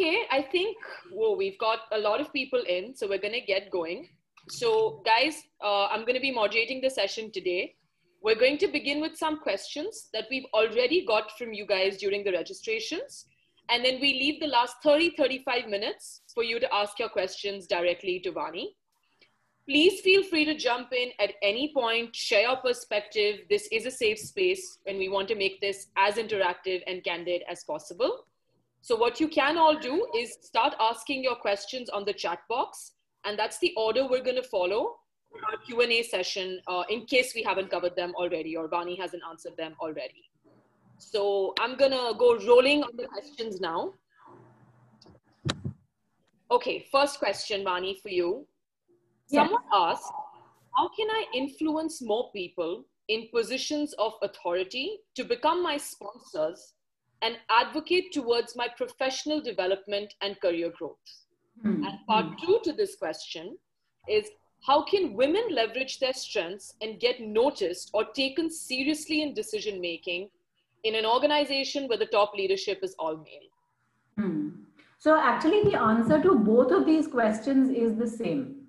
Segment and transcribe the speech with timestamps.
[0.00, 0.78] Okay, I think
[1.12, 4.08] whoa, we've got a lot of people in, so we're going to get going.
[4.48, 7.74] So, guys, uh, I'm going to be moderating the session today.
[8.22, 12.24] We're going to begin with some questions that we've already got from you guys during
[12.24, 13.26] the registrations.
[13.68, 17.66] And then we leave the last 30, 35 minutes for you to ask your questions
[17.66, 18.68] directly to Vani.
[19.68, 23.40] Please feel free to jump in at any point, share your perspective.
[23.50, 27.42] This is a safe space and we want to make this as interactive and candid
[27.50, 28.24] as possible.
[28.82, 32.92] So what you can all do is start asking your questions on the chat box
[33.24, 34.96] and that's the order we're going to follow
[35.34, 39.56] our Q&A session uh, in case we haven't covered them already or Vani hasn't answered
[39.56, 40.30] them already.
[40.98, 43.94] So I'm going to go rolling on the questions now.
[46.50, 48.46] Okay, first question, Vani, for you.
[49.26, 50.10] Someone asked,
[50.76, 56.74] how can I influence more people in positions of authority to become my sponsors
[57.22, 60.96] and advocate towards my professional development and career growth?
[61.64, 61.84] Mm-hmm.
[61.84, 63.56] And part two to this question
[64.08, 64.30] is
[64.66, 70.28] how can women leverage their strengths and get noticed or taken seriously in decision making
[70.84, 73.48] in an organization where the top leadership is all male?
[74.16, 74.48] Hmm.
[74.98, 78.66] So, actually, the answer to both of these questions is the same.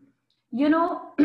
[0.51, 1.01] You know,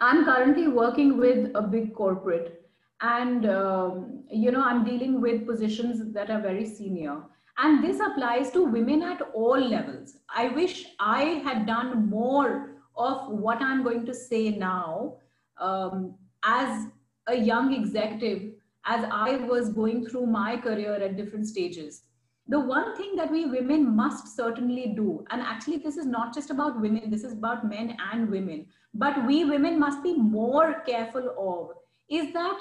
[0.00, 2.67] I'm currently working with a big corporate,
[3.00, 7.22] and um, you know, I'm dealing with positions that are very senior
[7.58, 10.18] and this applies to women at all levels.
[10.34, 15.16] I wish I had done more of what I'm going to say now
[15.60, 16.86] um, as
[17.26, 18.52] a young executive,
[18.84, 22.02] as I was going through my career at different stages.
[22.46, 26.50] The one thing that we women must certainly do, and actually, this is not just
[26.50, 31.34] about women, this is about men and women, but we women must be more careful
[31.36, 31.76] of,
[32.08, 32.58] is that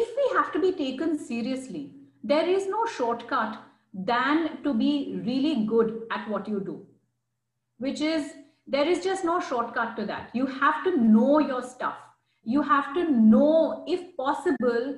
[0.00, 1.90] if we have to be taken seriously,
[2.24, 3.58] there is no shortcut
[3.92, 6.86] than to be really good at what you do,
[7.78, 8.32] which is
[8.66, 10.30] there is just no shortcut to that.
[10.32, 11.96] You have to know your stuff.
[12.44, 14.96] You have to know, if possible,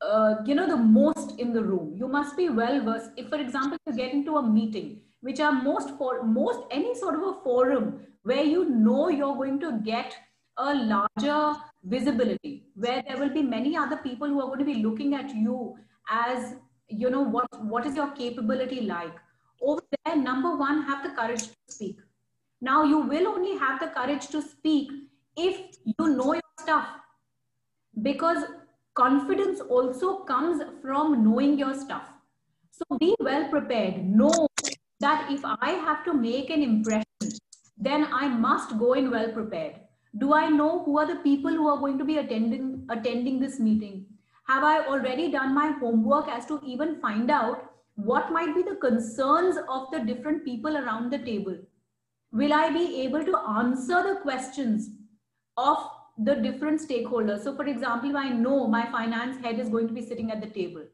[0.00, 1.94] uh, you know, the most in the room.
[1.96, 3.10] You must be well versed.
[3.16, 7.14] If, for example, you get into a meeting, which are most for most any sort
[7.14, 10.16] of a forum where you know you're going to get
[10.62, 14.82] a larger visibility, where there will be many other people who are going to be
[14.82, 15.74] looking at you
[16.08, 16.54] as
[16.88, 19.14] you know what what is your capability like?
[19.60, 21.98] Over there number one have the courage to speak.
[22.60, 24.90] Now you will only have the courage to speak
[25.36, 26.88] if you know your stuff
[28.02, 28.44] because
[28.94, 32.08] confidence also comes from knowing your stuff.
[32.70, 34.04] So be well prepared.
[34.04, 34.48] Know
[35.02, 37.38] that if i have to make an impression
[37.86, 39.80] then i must go in well prepared
[40.18, 43.58] do i know who are the people who are going to be attending attending this
[43.58, 44.04] meeting
[44.48, 48.76] have I already done my homework as to even find out what might be the
[48.76, 51.56] concerns of the different people around the table?
[52.32, 54.90] Will I be able to answer the questions
[55.56, 55.78] of
[56.18, 57.44] the different stakeholders?
[57.44, 60.48] So, for example, I know my finance head is going to be sitting at the
[60.48, 60.84] table.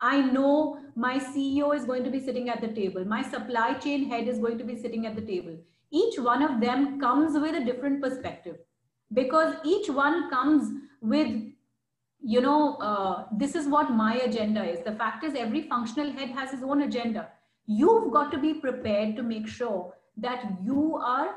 [0.00, 3.04] I know my CEO is going to be sitting at the table.
[3.04, 5.56] My supply chain head is going to be sitting at the table.
[5.90, 8.56] Each one of them comes with a different perspective
[9.12, 11.28] because each one comes with
[12.28, 14.84] you know, uh, this is what my agenda is.
[14.84, 17.28] The fact is, every functional head has his own agenda.
[17.66, 21.36] You've got to be prepared to make sure that you are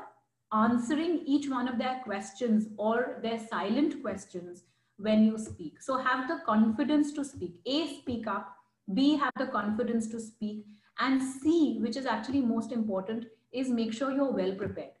[0.52, 4.64] answering each one of their questions or their silent questions
[4.96, 5.80] when you speak.
[5.80, 7.60] So have the confidence to speak.
[7.66, 8.56] A, speak up.
[8.92, 10.66] B, have the confidence to speak.
[10.98, 14.92] And C, which is actually most important, is make sure you're well prepared.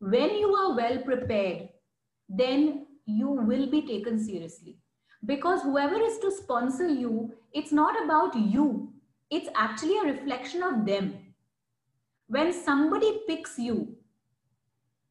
[0.00, 1.68] When you are well prepared,
[2.28, 4.78] then you will be taken seriously.
[5.24, 8.92] Because whoever is to sponsor you it's not about you.
[9.30, 11.14] It's actually a reflection of them.
[12.26, 13.96] When somebody picks you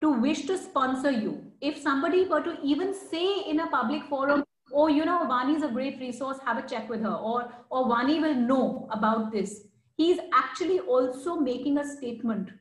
[0.01, 4.43] to wish to sponsor you if somebody were to even say in a public forum
[4.73, 7.37] oh you know vani is a great resource have a check with her or
[7.69, 8.65] or vani will know
[8.97, 9.53] about this
[10.01, 12.51] he's actually also making a statement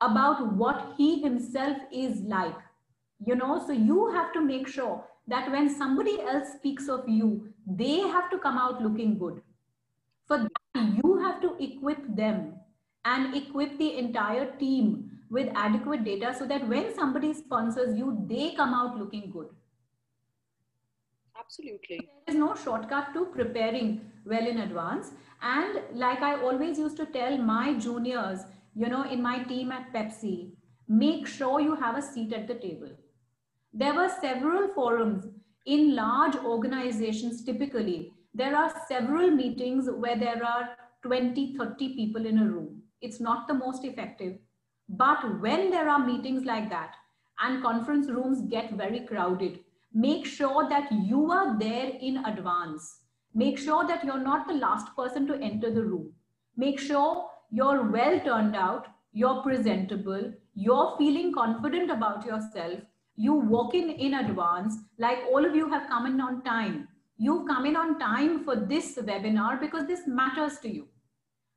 [0.00, 2.56] about what he himself is like
[3.26, 7.52] you know so you have to make sure that when somebody else speaks of you,
[7.66, 9.42] they have to come out looking good.
[10.26, 12.54] For that, you have to equip them
[13.04, 18.54] and equip the entire team with adequate data so that when somebody sponsors you, they
[18.54, 19.48] come out looking good.
[21.38, 22.00] Absolutely.
[22.26, 25.12] There is no shortcut to preparing well in advance.
[25.40, 28.40] And like I always used to tell my juniors,
[28.78, 30.36] you know, in my team at Pepsi,
[30.88, 32.96] make sure you have a seat at the table
[33.72, 35.26] there were several forums
[35.66, 38.12] in large organizations typically.
[38.34, 40.70] There are several meetings where there are
[41.02, 42.82] 20, 30 people in a room.
[43.00, 44.38] It's not the most effective.
[44.88, 46.94] But when there are meetings like that
[47.40, 49.60] and conference rooms get very crowded,
[49.92, 53.02] make sure that you are there in advance.
[53.34, 56.12] Make sure that you're not the last person to enter the room.
[56.56, 62.80] Make sure you're well turned out, you're presentable, you're feeling confident about yourself.
[63.16, 66.88] You walk in in advance, like all of you have come in on time.
[67.16, 70.86] You've come in on time for this webinar because this matters to you.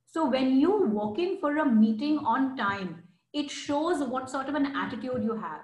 [0.05, 3.03] So when you walk in for a meeting on time,
[3.33, 5.61] it shows what sort of an attitude you have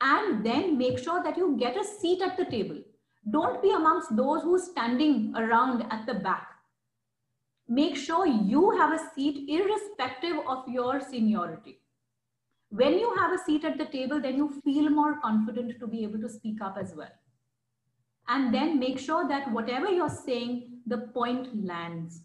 [0.00, 2.78] and then make sure that you get a seat at the table.
[3.30, 6.55] Don't be amongst those who are standing around at the back.
[7.68, 11.80] Make sure you have a seat irrespective of your seniority.
[12.70, 16.02] When you have a seat at the table, then you feel more confident to be
[16.02, 17.12] able to speak up as well.
[18.28, 22.22] And then make sure that whatever you're saying, the point lands.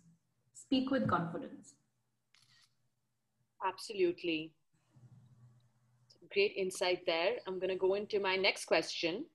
[0.53, 1.75] Speak with confidence.
[3.65, 4.53] Absolutely
[6.33, 7.35] great insight there.
[7.47, 9.25] I'm going to go into my next question.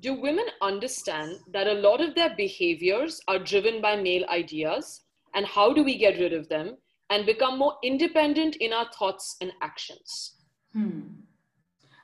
[0.00, 5.02] Do women understand that a lot of their behaviors are driven by male ideas?
[5.36, 6.76] And how do we get rid of them
[7.10, 10.34] and become more independent in our thoughts and actions?
[10.72, 11.02] Hmm.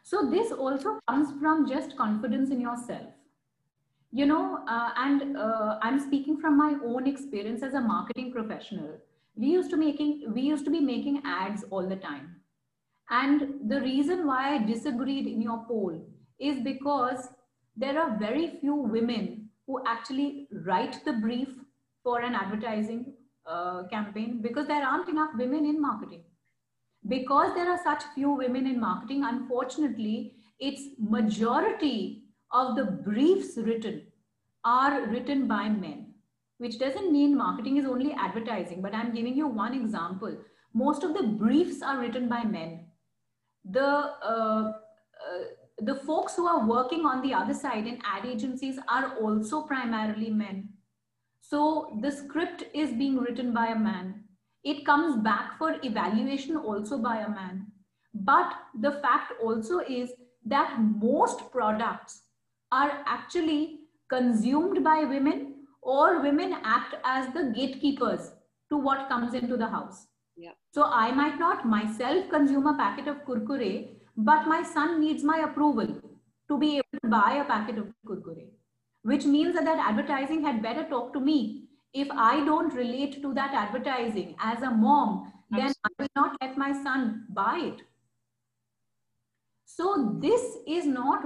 [0.04, 3.08] So, this also comes from just confidence in yourself.
[4.12, 8.98] You know, uh, and uh, I'm speaking from my own experience as a marketing professional.
[9.34, 12.42] We used to making we used to be making ads all the time
[13.12, 16.02] and the reason why I disagreed in your poll
[16.38, 17.28] is because
[17.76, 21.48] there are very few women who actually write the brief
[22.02, 23.11] for an advertising
[23.46, 26.24] uh, campaign because there aren't enough women in marketing.
[27.08, 34.02] Because there are such few women in marketing, unfortunately, its majority of the briefs written
[34.64, 36.14] are written by men,
[36.58, 40.36] which doesn't mean marketing is only advertising, but I'm giving you one example.
[40.72, 42.86] Most of the briefs are written by men
[43.64, 45.44] the uh, uh,
[45.78, 50.30] the folks who are working on the other side in ad agencies are also primarily
[50.30, 50.68] men.
[51.52, 54.24] So the script is being written by a man.
[54.64, 57.66] It comes back for evaluation also by a man.
[58.14, 60.12] But the fact also is
[60.46, 62.22] that most products
[62.70, 68.30] are actually consumed by women or women act as the gatekeepers
[68.70, 70.06] to what comes into the house.
[70.38, 70.52] Yeah.
[70.72, 75.40] So I might not myself consume a packet of kurkure, but my son needs my
[75.40, 76.00] approval
[76.48, 78.46] to be able to buy a packet of kurkure,
[79.02, 81.64] which means that that advertising had better talk to me.
[81.92, 85.82] If I don't relate to that advertising as a mom, then Absolutely.
[85.84, 87.82] I will not let my son buy it.
[89.64, 91.24] So this is not,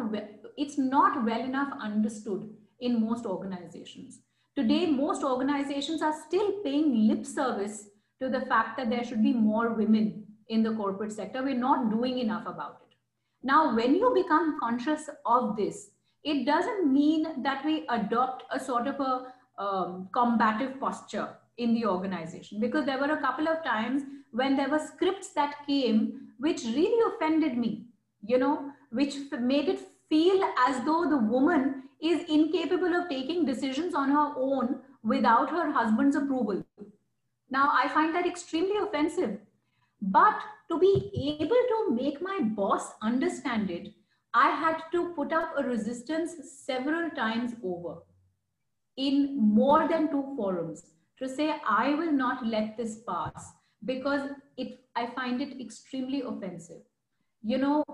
[0.57, 2.49] it's not well enough understood
[2.81, 4.21] in most organizations.
[4.57, 7.89] Today, most organizations are still paying lip service
[8.21, 11.43] to the fact that there should be more women in the corporate sector.
[11.43, 12.97] We're not doing enough about it.
[13.43, 15.91] Now, when you become conscious of this,
[16.33, 19.33] it doesn't mean that we adopt a sort of a
[19.63, 24.03] um, combative posture in the organization because there were a couple of times
[24.33, 27.87] when there were scripts that came which really offended me,
[28.23, 29.81] you know, which made it
[30.11, 35.71] feel as though the woman is incapable of taking decisions on her own without her
[35.73, 36.63] husband's approval.
[37.51, 39.39] Now, I find that extremely offensive.
[40.03, 40.39] But
[40.71, 43.95] to be able to make my boss understand it,
[44.39, 46.33] I had to put up a resistance
[46.67, 47.95] several times over
[48.97, 50.83] in more than two forums
[51.19, 53.53] to say, I will not let this pass
[53.85, 56.83] because it, I find it extremely offensive.
[57.43, 57.85] You know,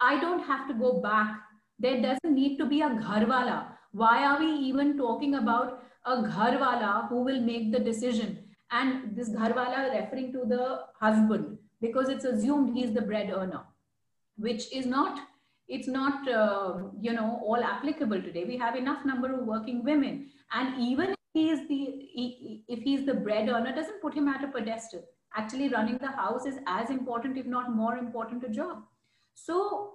[0.00, 1.40] I don't have to go back.
[1.78, 3.66] There doesn't need to be a gharwala.
[3.92, 8.44] Why are we even talking about a gharwala who will make the decision?
[8.70, 13.62] and this gharwala referring to the husband because it's assumed he's the bread earner
[14.36, 15.20] which is not
[15.68, 20.26] it's not uh, you know all applicable today we have enough number of working women
[20.52, 21.80] and even if he is the
[22.14, 25.04] he, if he's the bread earner doesn't put him at a pedestal
[25.36, 28.82] actually running the house is as important if not more important a job
[29.34, 29.94] so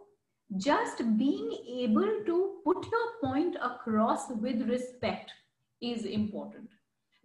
[0.58, 1.51] just being
[1.84, 5.32] able to put your point across with respect
[5.82, 6.70] is important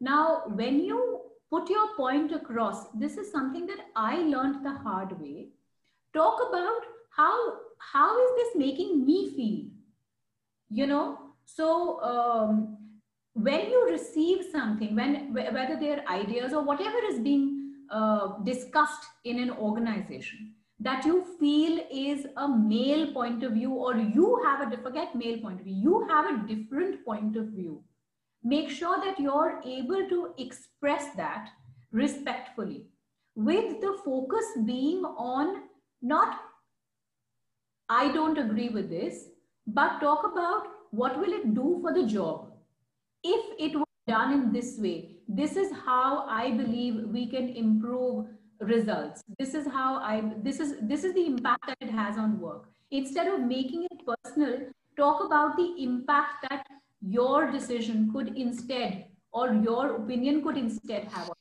[0.00, 2.86] now when you put your point across.
[2.94, 5.48] This is something that I learned the hard way.
[6.14, 9.64] Talk about how how is this making me feel?
[10.70, 12.76] You know, so um,
[13.34, 19.38] when you receive something, when whether they're ideas or whatever is being uh, discussed in
[19.38, 24.76] an organization that you feel is a male point of view or you have a
[24.76, 27.82] forget male point of view you have a different point of view
[28.44, 31.50] make sure that you're able to express that
[31.92, 32.86] respectfully,
[33.34, 35.62] with the focus being on
[36.02, 36.40] not,
[37.88, 39.28] I don't agree with this,
[39.66, 42.52] but talk about what will it do for the job.
[43.24, 48.26] If it was done in this way, this is how I believe we can improve
[48.60, 49.22] results.
[49.38, 52.68] This is how I, this is, this is the impact that it has on work.
[52.90, 54.60] Instead of making it personal,
[54.96, 56.66] talk about the impact that
[57.00, 61.36] your decision could instead or your opinion could instead have on.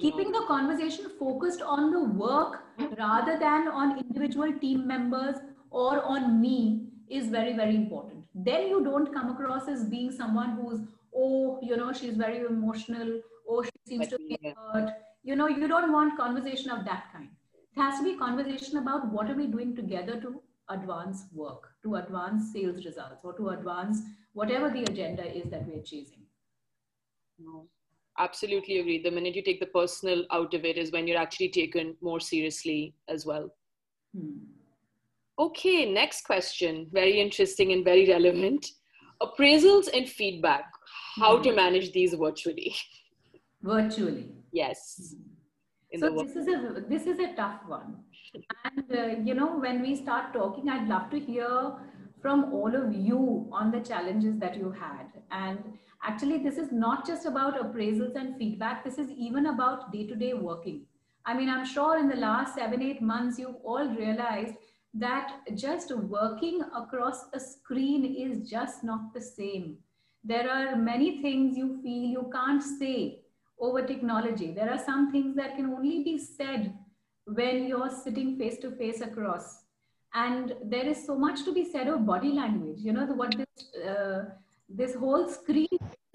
[0.00, 2.62] Keeping the conversation focused on the work
[2.98, 5.36] rather than on individual team members
[5.70, 8.24] or on me is very, very important.
[8.34, 10.80] Then you don't come across as being someone who's,
[11.14, 14.38] oh, you know, she's very emotional, oh, she seems to be
[14.72, 14.90] hurt.
[15.22, 17.30] You know, you don't want conversation of that kind.
[17.76, 21.96] It has to be conversation about what are we doing together to advance work, to
[21.96, 24.00] advance sales results, or to advance
[24.32, 26.22] whatever the agenda is that we're chasing.
[27.38, 27.66] No,
[28.18, 29.02] absolutely agree.
[29.02, 32.20] The minute you take the personal out of it is when you're actually taken more
[32.20, 33.50] seriously as well.
[34.16, 34.38] Hmm.
[35.38, 36.88] Okay, next question.
[36.92, 38.66] Very interesting and very relevant.
[39.22, 40.64] Appraisals and feedback.
[41.16, 41.42] How hmm.
[41.44, 42.74] to manage these virtually?
[43.62, 44.32] Virtually.
[44.52, 45.14] Yes.
[45.92, 46.00] Hmm.
[46.00, 47.96] so this is a this is a tough one
[48.64, 51.72] and uh, you know when we start talking i'd love to hear
[52.20, 55.58] from all of you on the challenges that you had and
[56.02, 60.14] actually this is not just about appraisals and feedback this is even about day to
[60.14, 60.80] day working
[61.26, 64.54] i mean i'm sure in the last 7 8 months you've all realized
[64.94, 69.76] that just working across a screen is just not the same
[70.24, 73.20] there are many things you feel you can't say
[73.60, 76.72] over technology there are some things that can only be said
[77.34, 79.64] when you're sitting face to face across.
[80.14, 82.78] And there is so much to be said of body language.
[82.80, 84.24] You know, the, what this, uh,
[84.68, 85.68] this whole screen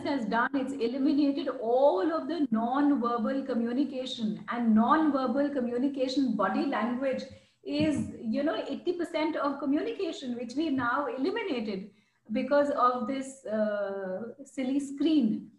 [0.05, 7.23] has done, it's eliminated all of the non-verbal communication and non-verbal communication body language
[7.63, 11.89] is, you know, 80% of communication, which we now eliminated
[12.31, 15.49] because of this uh, silly screen.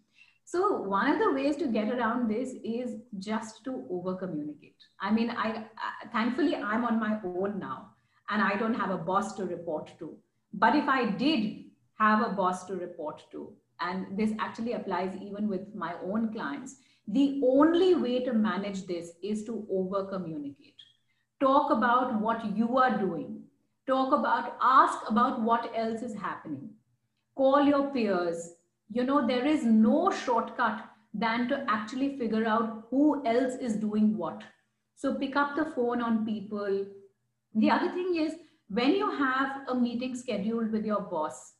[0.45, 4.75] So one of the ways to get around this is just to over communicate.
[4.99, 7.89] I mean, I, I, thankfully I'm on my own now
[8.29, 10.15] and I don't have a boss to report to.
[10.53, 11.64] But if I did
[11.97, 16.75] have a boss to report to, and this actually applies even with my own clients,
[17.07, 20.75] the only way to manage this is to over communicate.
[21.39, 23.43] Talk about what you are doing.
[23.87, 26.69] Talk about, ask about what else is happening.
[27.35, 28.55] Call your peers,
[28.89, 34.17] you know, there is no shortcut than to actually figure out who else is doing
[34.17, 34.43] what.
[34.95, 36.85] So pick up the phone on people.
[37.55, 38.33] The other thing is
[38.69, 41.53] when you have a meeting scheduled with your boss,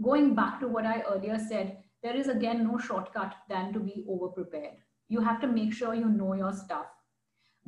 [0.00, 4.04] going back to what I earlier said, there is again no shortcut than to be
[4.08, 4.74] over prepared.
[5.08, 6.86] You have to make sure you know your stuff.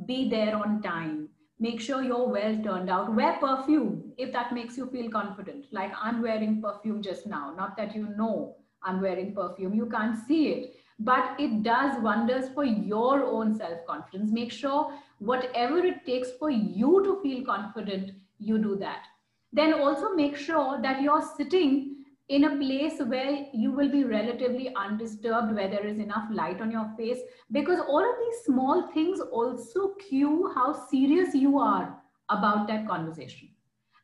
[0.07, 1.28] Be there on time.
[1.61, 3.14] Make sure you're well turned out.
[3.14, 5.66] Wear perfume if that makes you feel confident.
[5.71, 9.75] Like I'm wearing perfume just now, not that you know I'm wearing perfume.
[9.75, 14.33] You can't see it, but it does wonders for your own self confidence.
[14.33, 19.04] Make sure whatever it takes for you to feel confident, you do that.
[19.52, 21.93] Then also make sure that you're sitting
[22.28, 26.71] in a place where you will be relatively undisturbed, where there is enough light on
[26.71, 27.19] your face,
[27.52, 31.99] because all of these small things also cue how serious you are
[32.31, 33.49] about that conversation.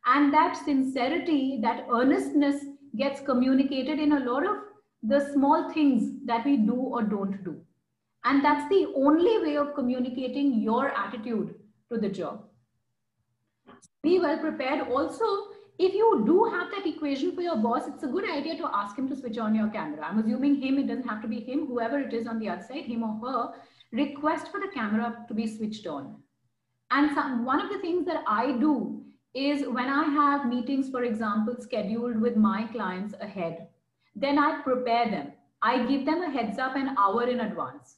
[0.05, 2.65] And that sincerity, that earnestness
[2.97, 4.57] gets communicated in a lot of
[5.03, 7.59] the small things that we do or don't do.
[8.23, 11.55] And that's the only way of communicating your attitude
[11.91, 12.43] to the job.
[14.03, 14.87] Be well prepared.
[14.87, 15.25] Also,
[15.79, 18.97] if you do have that equation for your boss, it's a good idea to ask
[18.97, 20.05] him to switch on your camera.
[20.05, 22.63] I'm assuming him, it doesn't have to be him, whoever it is on the other
[22.63, 23.53] side, him or her,
[23.91, 26.15] request for the camera to be switched on.
[26.91, 29.01] And some, one of the things that I do
[29.33, 33.67] is when I have meetings, for example, scheduled with my clients ahead,
[34.15, 35.31] then I prepare them.
[35.61, 37.97] I give them a heads up an hour in advance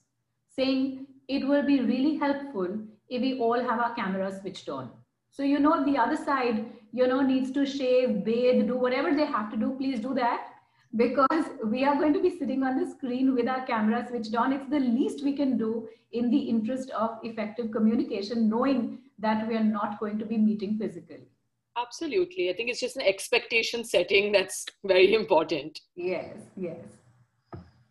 [0.55, 2.77] saying it will be really helpful
[3.09, 4.91] if we all have our cameras switched on.
[5.31, 9.25] So, you know, the other side, you know, needs to shave, bathe, do whatever they
[9.25, 9.75] have to do.
[9.77, 10.47] Please do that
[10.95, 14.53] because we are going to be sitting on the screen with our camera switched on.
[14.53, 19.55] It's the least we can do in the interest of effective communication, knowing that we
[19.55, 21.27] are not going to be meeting physically.
[21.75, 22.51] Absolutely.
[22.51, 25.79] I think it's just an expectation setting that's very important.
[25.95, 26.85] Yes, yes,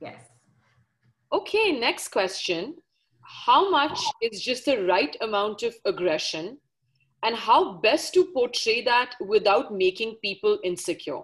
[0.01, 0.21] yes.
[1.33, 2.77] Okay, next question.
[3.23, 6.59] How much is just the right amount of aggression
[7.23, 11.23] and how best to portray that without making people insecure?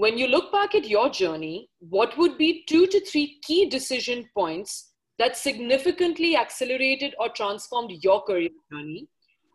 [0.00, 4.26] when you look back at your journey, what would be two to three key decision
[4.34, 9.06] points that significantly accelerated or transformed your career journey?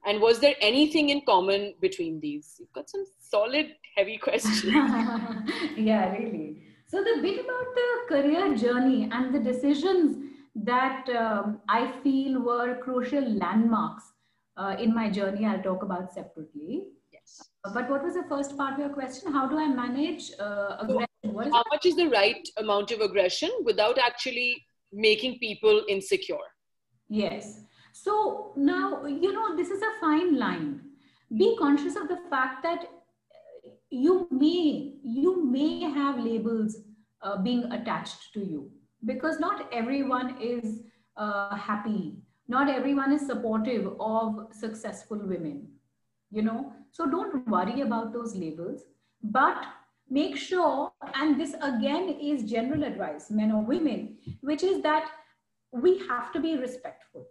[0.06, 2.58] And was there anything in common between these?
[2.60, 4.64] You've got some solid, heavy questions.
[5.76, 6.62] yeah, really.
[6.88, 12.78] So, the bit about the career journey and the decisions that um, I feel were
[12.84, 14.04] crucial landmarks
[14.58, 16.88] uh, in my journey, I'll talk about separately.
[17.12, 17.50] Yes.
[17.64, 19.32] Uh, but what was the first part of your question?
[19.32, 21.08] How do I manage uh, aggression?
[21.24, 26.46] So, how much is the right amount of aggression without actually making people insecure?
[27.10, 27.62] Yes.
[27.94, 30.82] So now, you know, this is a fine line.
[31.38, 32.86] Be conscious of the fact that
[33.90, 36.78] you may, you may have labels
[37.22, 38.70] uh, being attached to you
[39.06, 40.82] because not everyone is
[41.18, 42.18] uh, happy.
[42.48, 45.68] Not everyone is supportive of successful women,
[46.32, 46.74] you know.
[46.92, 48.84] So don't worry about those labels,
[49.24, 49.66] but
[50.10, 55.10] make sure, and this again is general advice, men or women, which is that
[55.72, 57.26] we have to be respectful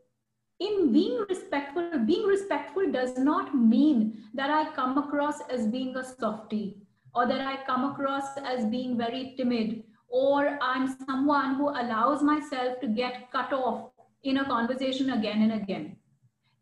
[0.61, 6.05] in being respectful, being respectful does not mean that I come across as being a
[6.05, 6.79] softie
[7.15, 12.81] or that I come across as being very timid or I'm someone who allows myself
[12.81, 13.91] to get cut off
[14.25, 15.97] in a conversation again and again.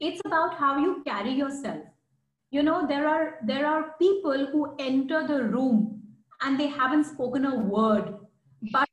[0.00, 1.82] It's about how you carry yourself.
[2.50, 6.02] You know, there are there are people who enter the room
[6.42, 8.14] and they haven't spoken a word,
[8.72, 8.88] but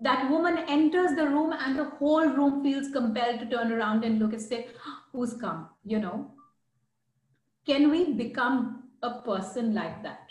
[0.00, 4.18] that woman enters the room and the whole room feels compelled to turn around and
[4.18, 4.66] look and say,
[5.12, 6.32] who's come, you know?
[7.66, 10.26] Can we become a person like that?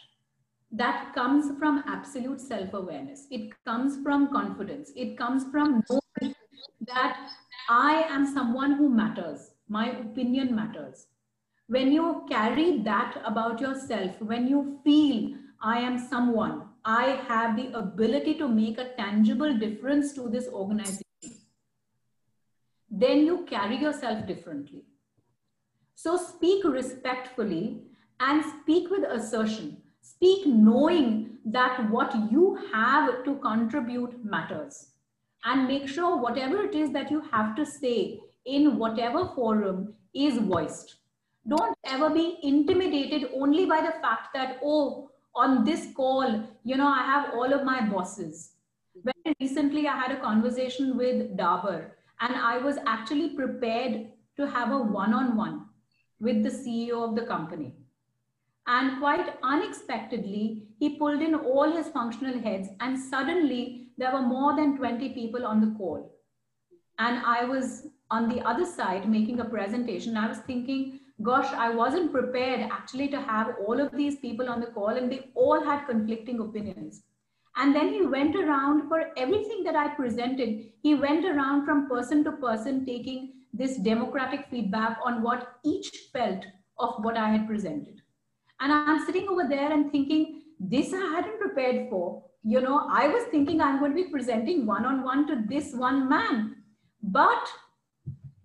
[0.73, 3.27] That comes from absolute self-awareness.
[3.31, 4.91] It comes from confidence.
[4.95, 6.00] It comes from knowing
[6.87, 7.29] that
[7.69, 9.51] I am someone who matters.
[9.67, 11.07] My opinion matters.
[11.67, 17.71] When you carry that about yourself, when you feel I am someone I have the
[17.77, 21.03] ability to make a tangible difference to this organization,
[22.89, 24.83] then you carry yourself differently.
[25.93, 27.83] So speak respectfully
[28.19, 29.77] and speak with assertion.
[30.01, 34.87] Speak knowing that what you have to contribute matters.
[35.43, 40.37] And make sure whatever it is that you have to say in whatever forum is
[40.37, 40.95] voiced.
[41.47, 46.87] Don't ever be intimidated only by the fact that, oh, on this call, you know,
[46.87, 48.51] I have all of my bosses.
[49.03, 54.71] Very recently, I had a conversation with Dabur, and I was actually prepared to have
[54.71, 55.65] a one on one
[56.19, 57.73] with the CEO of the company.
[58.67, 64.55] And quite unexpectedly, he pulled in all his functional heads, and suddenly there were more
[64.55, 66.11] than 20 people on the call.
[66.99, 70.17] And I was on the other side making a presentation.
[70.17, 74.59] I was thinking, gosh, I wasn't prepared actually to have all of these people on
[74.59, 77.03] the call and they all had conflicting opinions.
[77.55, 80.71] And then he went around for everything that I presented.
[80.81, 86.45] He went around from person to person taking this democratic feedback on what each felt
[86.79, 88.01] of what I had presented.
[88.59, 92.23] And I'm sitting over there and thinking, this I hadn't prepared for.
[92.43, 95.73] You know, I was thinking I'm going to be presenting one on one to this
[95.73, 96.55] one man.
[97.03, 97.47] But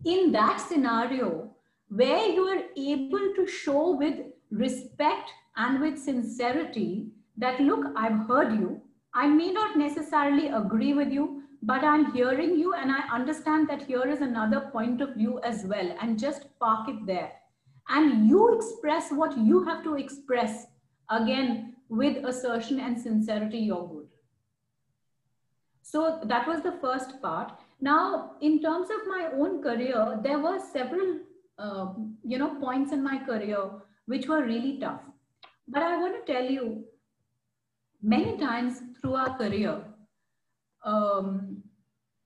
[0.05, 1.51] in that scenario,
[1.89, 4.19] where you are able to show with
[4.51, 8.83] respect and with sincerity that, look, I've heard you.
[9.15, 13.83] I may not necessarily agree with you, but I'm hearing you and I understand that
[13.83, 17.33] here is another point of view as well, and just park it there.
[17.89, 20.67] And you express what you have to express
[21.09, 24.07] again with assertion and sincerity, you're good.
[25.83, 27.53] So that was the first part.
[27.81, 31.21] Now, in terms of my own career, there were several
[31.59, 31.87] uh,
[32.25, 33.71] you know, points in my career
[34.07, 35.01] which were really tough.
[35.69, 36.85] But I want to tell you,
[38.03, 39.83] many times through our career,
[40.85, 41.63] um,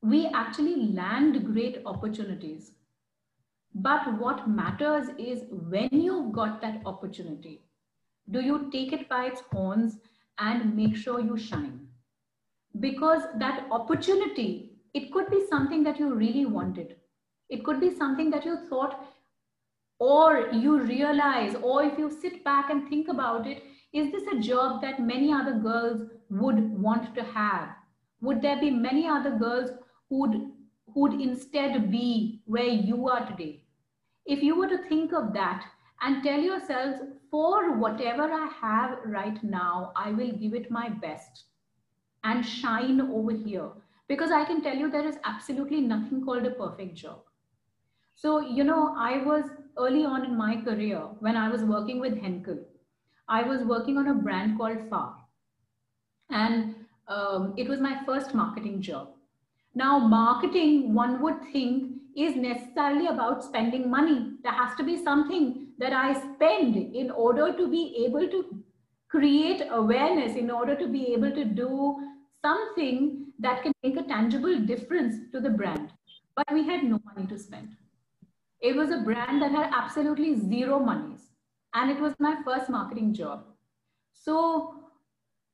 [0.03, 2.73] we actually land great opportunities.
[3.75, 7.62] But what matters is when you've got that opportunity,
[8.31, 9.99] do you take it by its horns
[10.38, 11.88] and make sure you shine?
[12.79, 16.97] Because that opportunity, it could be something that you really wanted.
[17.49, 19.07] It could be something that you thought
[19.99, 23.62] or you realize, or if you sit back and think about it,
[23.93, 27.69] is this a job that many other girls would want to have?
[28.23, 29.71] Would there be many other girls
[30.09, 30.53] who'd,
[30.95, 33.64] who'd instead be where you are today?
[34.25, 35.66] If you were to think of that
[36.03, 36.99] and tell yourselves,
[37.31, 41.45] for whatever I have right now, I will give it my best
[42.25, 43.71] and shine over here.
[44.09, 47.21] Because I can tell you there is absolutely nothing called a perfect job.
[48.15, 49.45] So, you know, I was
[49.79, 52.59] early on in my career when I was working with Henkel.
[53.29, 55.13] I was working on a brand called Fa.
[56.31, 56.75] And
[57.09, 59.11] um, it was my first marketing job.
[59.75, 64.33] Now, marketing, one would think, is necessarily about spending money.
[64.43, 68.62] There has to be something that I spend in order to be able to
[69.09, 71.97] create awareness, in order to be able to do
[72.45, 75.90] something that can make a tangible difference to the brand.
[76.37, 77.77] But we had no money to spend.
[78.61, 81.23] It was a brand that had absolutely zero monies.
[81.75, 83.45] And it was my first marketing job.
[84.12, 84.75] So,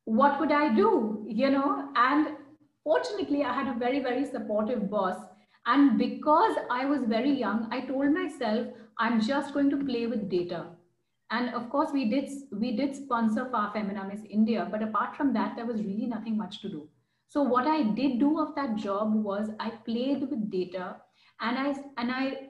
[0.05, 1.25] what would I do?
[1.29, 2.29] You know, and
[2.83, 5.17] fortunately, I had a very, very supportive boss.
[5.67, 10.29] And because I was very young, I told myself, I'm just going to play with
[10.29, 10.67] data.
[11.31, 15.33] And of course, we did we did sponsor Fa Femina Miss India, but apart from
[15.35, 16.89] that, there was really nothing much to do.
[17.29, 20.97] So what I did do of that job was I played with data,
[21.41, 22.49] and I and I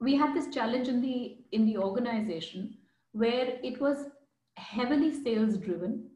[0.00, 2.78] we had this challenge in the in the organization
[3.12, 4.06] where it was
[4.56, 6.10] heavily sales driven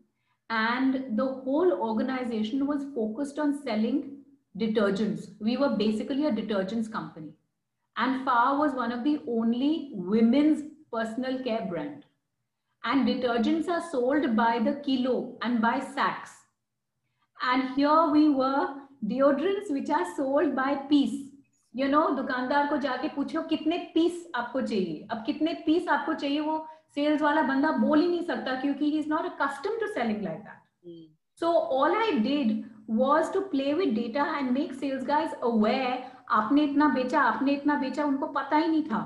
[0.50, 4.18] and the whole organization was focused on selling
[4.58, 5.28] detergents.
[5.40, 7.32] We were basically a detergents company
[7.95, 12.05] And Fa was one of the only women's personal care brand.
[12.83, 16.31] And detergents are sold by the kilo and by sacks.
[17.41, 18.67] And here we were
[19.05, 21.25] deodorants which are sold by piece.
[21.73, 26.39] You know, दुकानदार को जाके पूछो कितने piece आपको चाहिए अब कितने piece आपको चाहिए
[26.41, 26.57] वो
[26.95, 30.39] सेल्स वाला बंदा बोल ही नहीं सकता क्योंकि he is not accustomed to selling like
[30.39, 35.97] that so all I did was to play with data and make sales guys aware
[36.30, 39.02] आपने इतना बेचा आपने इतना बेचा उनको पता ही नहीं था।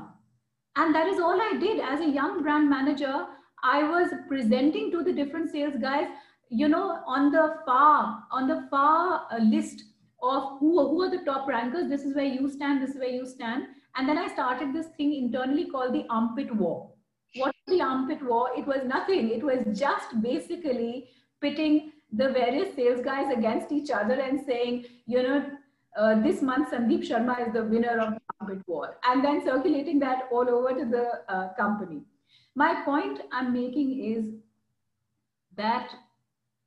[0.78, 3.26] And that is all I did as a young brand manager
[3.64, 6.09] I was presenting to the different sales guys
[6.50, 9.85] you know on the Fa on the Fa uh, list
[10.22, 11.88] of who, who are the top rankers.
[11.88, 13.64] This is where you stand this is where you stand.
[13.94, 16.92] And then i started this thing internally called the armpit war.
[17.35, 18.50] What the armpit war?
[18.57, 19.31] It was nothing.
[19.31, 21.09] It was just basically
[21.40, 25.44] pitting the various sales guys against each other and saying you know
[25.98, 29.98] uh, this month Sandeep Sharma is the winner of the armpit war, and then circulating
[29.98, 32.02] that all over to the uh, company.
[32.54, 34.34] My point I'm making is
[35.56, 35.90] that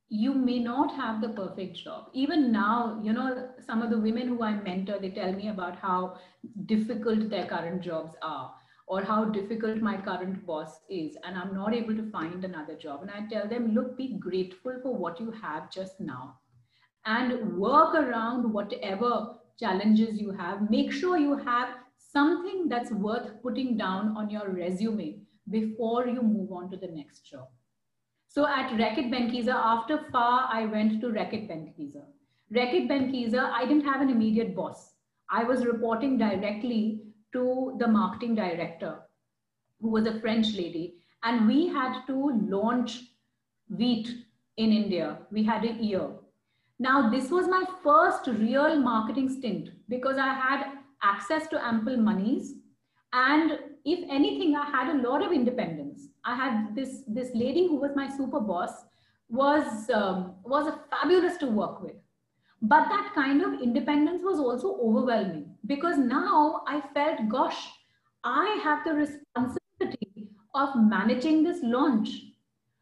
[0.08, 2.10] you may not have the perfect job.
[2.12, 5.76] Even now, you know, some of the women who I mentor, they tell me about
[5.76, 6.18] how
[6.66, 8.52] difficult their current jobs are
[8.86, 13.02] or how difficult my current boss is and i'm not able to find another job
[13.02, 16.34] and i tell them look be grateful for what you have just now
[17.06, 23.76] and work around whatever challenges you have make sure you have something that's worth putting
[23.76, 25.18] down on your resume
[25.50, 27.48] before you move on to the next job
[28.34, 32.04] so at Reckitt Benckiser, after Fa, I went to Reckitt Benckiser.
[32.50, 34.94] Reckitt Benckiser, I didn't have an immediate boss.
[35.28, 37.02] I was reporting directly
[37.34, 39.00] to the marketing director,
[39.82, 40.94] who was a French lady.
[41.22, 43.00] And we had to launch
[43.70, 44.08] Veet
[44.56, 45.18] in India.
[45.30, 46.08] We had a year.
[46.82, 50.64] Now, this was my first real marketing stint because I had
[51.00, 52.54] access to ample monies.
[53.12, 53.52] And
[53.84, 56.08] if anything, I had a lot of independence.
[56.24, 58.72] I had this, this lady who was my super boss
[59.28, 61.94] was, um, was fabulous to work with.
[62.62, 67.60] But that kind of independence was also overwhelming because now I felt, gosh,
[68.24, 72.08] I have the responsibility of managing this launch.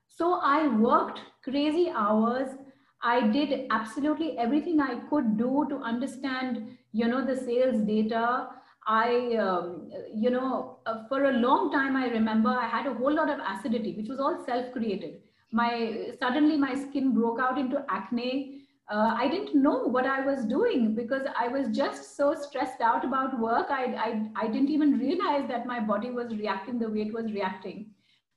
[0.09, 2.49] So I worked crazy hours.
[3.03, 8.49] I did absolutely everything I could do to understand, you know, the sales data.
[8.87, 13.15] I, um, you know, uh, for a long time, I remember I had a whole
[13.15, 15.21] lot of acidity, which was all self-created.
[15.53, 18.61] My suddenly my skin broke out into acne
[18.91, 23.05] uh, I didn't know what I was doing because I was just so stressed out
[23.05, 23.69] about work.
[23.71, 27.33] I, I, I didn't even realize that my body was reacting the way it was
[27.33, 27.91] reacting.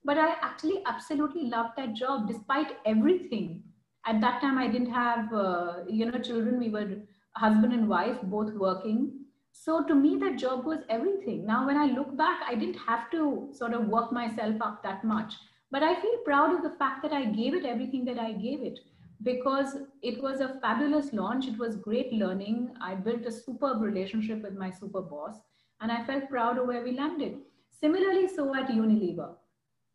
[0.06, 3.64] But I actually absolutely loved that job despite everything.
[4.06, 6.60] At that time, I didn't have, uh, you know, children.
[6.60, 6.98] We were
[7.36, 9.20] husband and wife, both working.
[9.52, 11.46] So to me, that job was everything.
[11.46, 15.04] Now, when I look back, I didn't have to sort of work myself up that
[15.04, 15.36] much.
[15.72, 18.62] But I feel proud of the fact that I gave it everything that I gave
[18.62, 18.80] it
[19.24, 21.48] because it was a fabulous launch.
[21.48, 22.76] It was great learning.
[22.82, 25.36] I built a superb relationship with my super boss,
[25.82, 27.38] and I felt proud of where we landed.
[27.80, 29.36] Similarly, so at Unilever.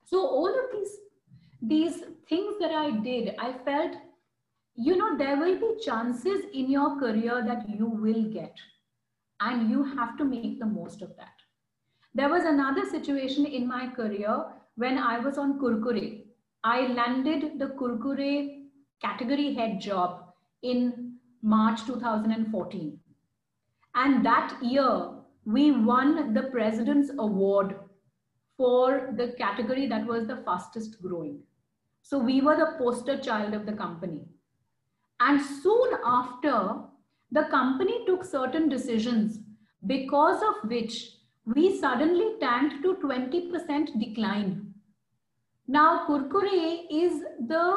[0.04, 0.96] So all of these
[1.60, 3.96] these things that I did, I felt,
[4.74, 8.54] you know, there will be chances in your career that you will get,
[9.40, 11.34] and you have to make the most of that.
[12.14, 14.44] There was another situation in my career
[14.76, 16.24] when I was on Kurkure.
[16.64, 18.62] I landed the Kurkure
[19.00, 20.24] category head job
[20.62, 22.98] in March 2014.
[23.94, 25.10] And that year,
[25.44, 27.76] we won the President's Award
[28.56, 31.40] for the category that was the fastest growing.
[32.08, 34.22] So we were the poster child of the company.
[35.20, 36.76] And soon after,
[37.30, 39.40] the company took certain decisions
[39.86, 41.10] because of which
[41.44, 44.72] we suddenly tanked to 20% decline.
[45.66, 47.76] Now, Kurkure is the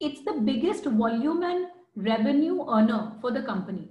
[0.00, 3.88] it's the biggest volume and revenue earner for the company.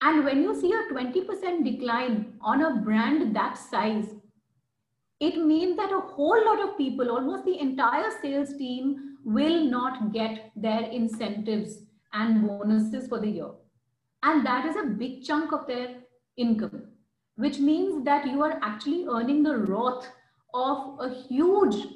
[0.00, 4.14] And when you see a 20% decline on a brand that size,
[5.26, 10.12] it means that a whole lot of people, almost the entire sales team, will not
[10.12, 11.78] get their incentives
[12.12, 13.50] and bonuses for the year.
[14.24, 16.00] And that is a big chunk of their
[16.36, 16.88] income,
[17.36, 20.08] which means that you are actually earning the wrath
[20.54, 21.86] of a huge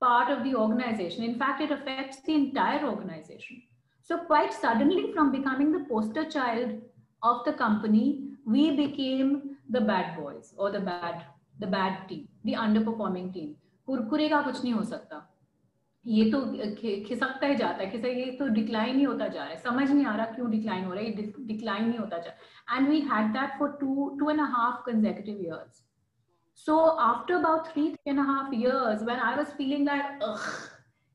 [0.00, 1.24] part of the organization.
[1.24, 3.62] In fact, it affects the entire organization.
[4.00, 6.80] So quite suddenly from becoming the poster child
[7.24, 11.26] of the company, we became the bad boys or the bad,
[11.58, 12.52] the bad team, the
[12.84, 13.52] underperforming team
[13.86, 15.26] Kurkure का कुछ नहीं हो सकता।
[16.06, 16.40] ये तो
[17.06, 20.06] खिसकता ही जाता है। खिसा, ये तो डिक्लाइन ही होता जा रहा है। समझ नहीं
[20.06, 23.58] आ रहा क्यों डिक्लाइन हो रहा है। डिक्लाइन ही होता जा and we had that
[23.58, 25.84] for two two and half consecutive years
[26.66, 30.18] so after about three three and half years when I was feeling that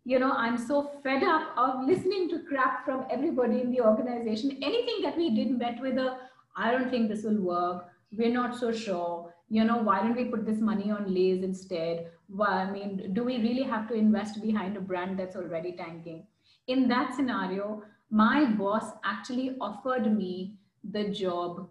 [0.06, 4.52] you know, i'm so fed up of listening to crap from everybody in the organization,
[4.62, 6.18] anything that we did met with a,
[6.56, 7.88] i don't think this will work.
[8.12, 8.56] We're not
[9.56, 12.12] You know, why don't we put this money on Lay's instead?
[12.28, 16.28] Well, I mean, do we really have to invest behind a brand that's already tanking?
[16.68, 20.58] In that scenario, my boss actually offered me
[20.92, 21.70] the job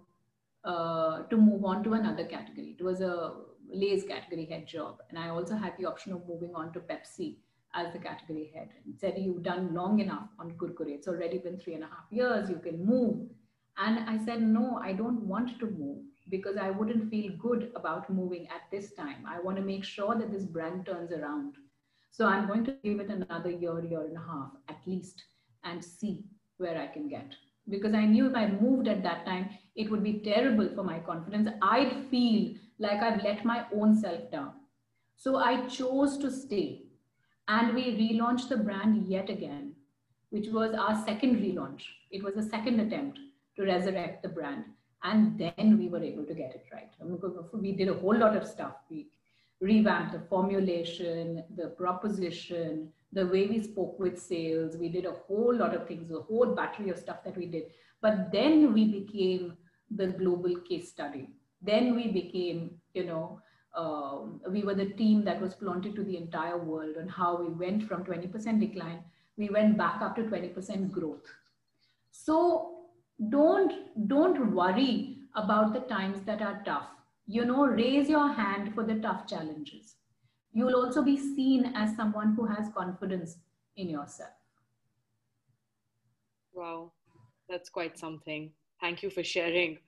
[0.64, 2.74] uh, to move on to another category.
[2.78, 3.34] It was a
[3.70, 5.02] Lay's category head job.
[5.10, 7.36] And I also had the option of moving on to Pepsi
[7.74, 8.70] as the category head.
[8.86, 10.88] And said, You've done long enough on Kurkure.
[10.88, 12.48] It's already been three and a half years.
[12.48, 13.28] You can move.
[13.76, 18.10] And I said, No, I don't want to move because I wouldn't feel good about
[18.10, 19.24] moving at this time.
[19.26, 21.54] I want to make sure that this brand turns around.
[22.10, 25.24] So I'm going to give it another year, year and a half at least,
[25.64, 26.24] and see
[26.58, 27.34] where I can get.
[27.68, 30.98] Because I knew if I moved at that time, it would be terrible for my
[31.00, 31.48] confidence.
[31.62, 34.52] I'd feel like I've let my own self down.
[35.16, 36.82] So I chose to stay.
[37.48, 39.74] And we relaunched the brand yet again,
[40.30, 41.82] which was our second relaunch.
[42.10, 43.18] It was a second attempt
[43.56, 44.64] to resurrect the brand.
[45.04, 46.90] And then we were able to get it right.
[47.52, 48.76] We did a whole lot of stuff.
[48.90, 49.08] We
[49.60, 54.76] revamped the formulation, the proposition, the way we spoke with sales.
[54.76, 57.64] We did a whole lot of things, a whole battery of stuff that we did.
[58.00, 59.56] But then we became
[59.90, 61.28] the global case study
[61.64, 63.40] then we became, you know,
[63.74, 67.48] um, we were the team that was flaunted to the entire world on how we
[67.48, 69.02] went from 20% decline,
[69.36, 71.26] we went back up to 20% growth.
[72.12, 72.73] So
[73.28, 73.72] don't,
[74.08, 76.88] don't worry about the times that are tough.
[77.26, 79.96] You know, raise your hand for the tough challenges.
[80.52, 83.38] You will also be seen as someone who has confidence
[83.76, 84.30] in yourself.
[86.52, 86.92] Wow,
[87.48, 88.52] that's quite something.
[88.80, 89.78] Thank you for sharing.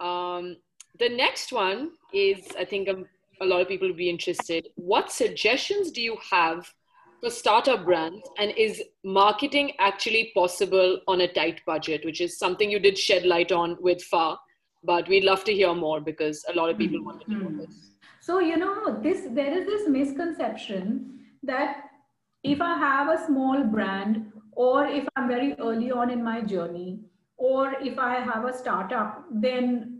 [0.00, 0.56] Um,
[0.98, 3.04] the next one is, I think a,
[3.40, 4.68] a lot of people will be interested.
[4.74, 6.72] What suggestions do you have
[7.20, 8.28] for startup brands?
[8.38, 13.24] And is marketing actually possible on a tight budget, which is something you did shed
[13.24, 14.36] light on with FA?
[14.84, 17.58] But we'd love to hear more because a lot of people want to know hmm.
[17.58, 17.90] this.
[18.20, 21.84] So, you know, this there is this misconception that
[22.44, 27.00] if I have a small brand or if I'm very early on in my journey
[27.36, 29.98] or if I have a startup, then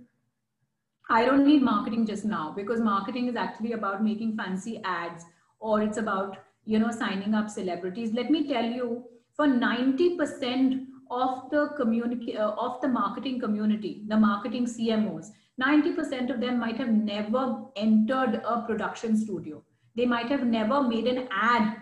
[1.11, 5.25] I don't need marketing just now because marketing is actually about making fancy ads
[5.59, 6.37] or it's about,
[6.69, 8.13] you know, signing up celebrities.
[8.13, 9.05] Let me tell you,
[9.35, 15.29] for 90% of the community, uh, of the marketing community, the marketing CMOs,
[15.59, 19.63] 90% of them might have never entered a production studio.
[19.97, 21.77] They might have never made an ad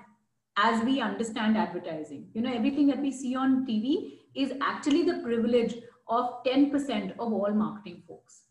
[0.57, 2.29] as we understand advertising.
[2.33, 5.75] You know, everything that we see on TV is actually the privilege
[6.09, 8.42] of 10% of all marketing folks.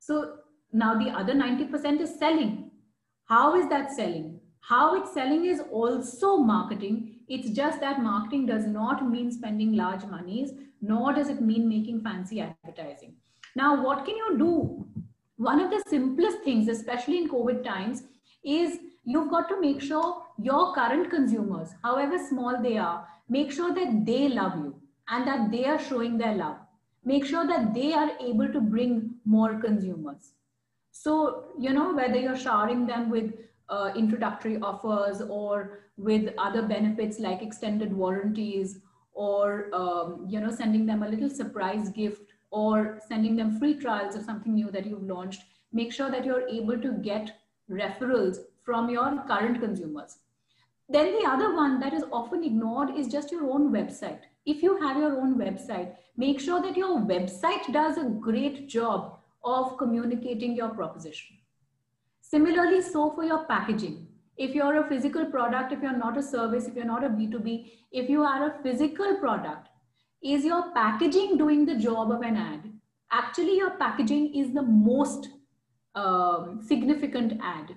[0.00, 0.34] So
[0.70, 2.72] now the other 90% is selling.
[3.24, 4.37] How is that selling?
[4.68, 7.20] How it's selling is also marketing.
[7.28, 10.52] It's just that marketing does not mean spending large monies,
[10.82, 13.14] nor does it mean making fancy advertising.
[13.56, 14.86] Now, what can you do?
[15.36, 18.02] One of the simplest things, especially in COVID times,
[18.44, 23.74] is you've got to make sure your current consumers, however small they are, make sure
[23.74, 24.74] that they love you
[25.08, 26.56] and that they are showing their love
[27.04, 30.32] make sure that they are able to bring more consumers.
[30.90, 33.32] So, you know, whether you're showering them with
[33.70, 38.80] uh, introductory offers or with other benefits like extended warranties
[39.12, 44.14] or, um, you know, sending them a little surprise gift or sending them free trials
[44.14, 47.38] of something new that you've launched, make sure that you're able to get
[47.70, 50.18] referrals from your current consumers.
[50.88, 54.20] Then the other one that is often ignored is just your own website.
[54.46, 59.18] If you have your own website, make sure that your website does a great job
[59.44, 61.37] of communicating your proposition.
[62.30, 64.06] Similarly, so for your packaging.
[64.36, 67.70] If you're a physical product, if you're not a service, if you're not a B2B,
[67.90, 69.68] if you are a physical product,
[70.22, 72.70] is your packaging doing the job of an ad?
[73.10, 75.30] Actually, your packaging is the most
[75.94, 77.74] um, significant ad.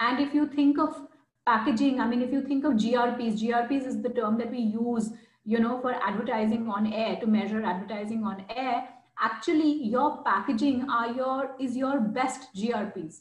[0.00, 1.06] And if you think of
[1.46, 5.10] packaging, I mean, if you think of GRPs, GRPs is the term that we use,
[5.44, 8.88] you know, for advertising on air to measure advertising on air.
[9.20, 13.20] Actually, your packaging are your is your best GRPs.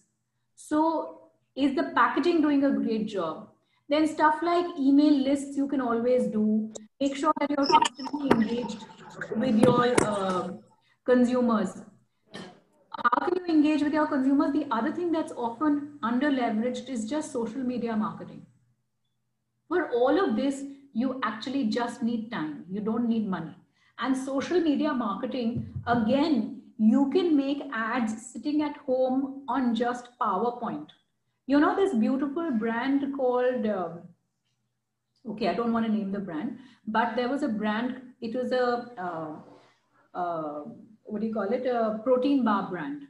[0.55, 3.49] So, is the packaging doing a great job?
[3.87, 6.73] Then stuff like email lists you can always do.
[6.99, 8.83] Make sure that you're constantly engaged
[9.35, 10.49] with your uh,
[11.05, 11.81] consumers
[13.03, 14.53] how can you engage with your consumers?
[14.53, 18.45] The other thing that's often under leveraged is just social media marketing.
[19.67, 20.63] For all of this,
[20.93, 22.65] you actually just need time.
[22.69, 23.55] You don't need money.
[23.99, 30.87] And social media marketing, again, you can make ads sitting at home on just PowerPoint.
[31.47, 34.01] You know, this beautiful brand called, um,
[35.29, 36.57] okay, I don't want to name the brand,
[36.87, 40.63] but there was a brand, it was a, uh, uh,
[41.03, 43.03] what do you call it, a protein bar brand.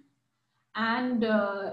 [0.75, 1.71] And uh,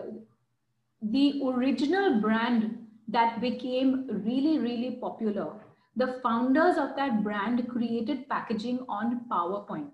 [1.02, 5.52] the original brand that became really, really popular,
[5.96, 9.90] the founders of that brand created packaging on PowerPoint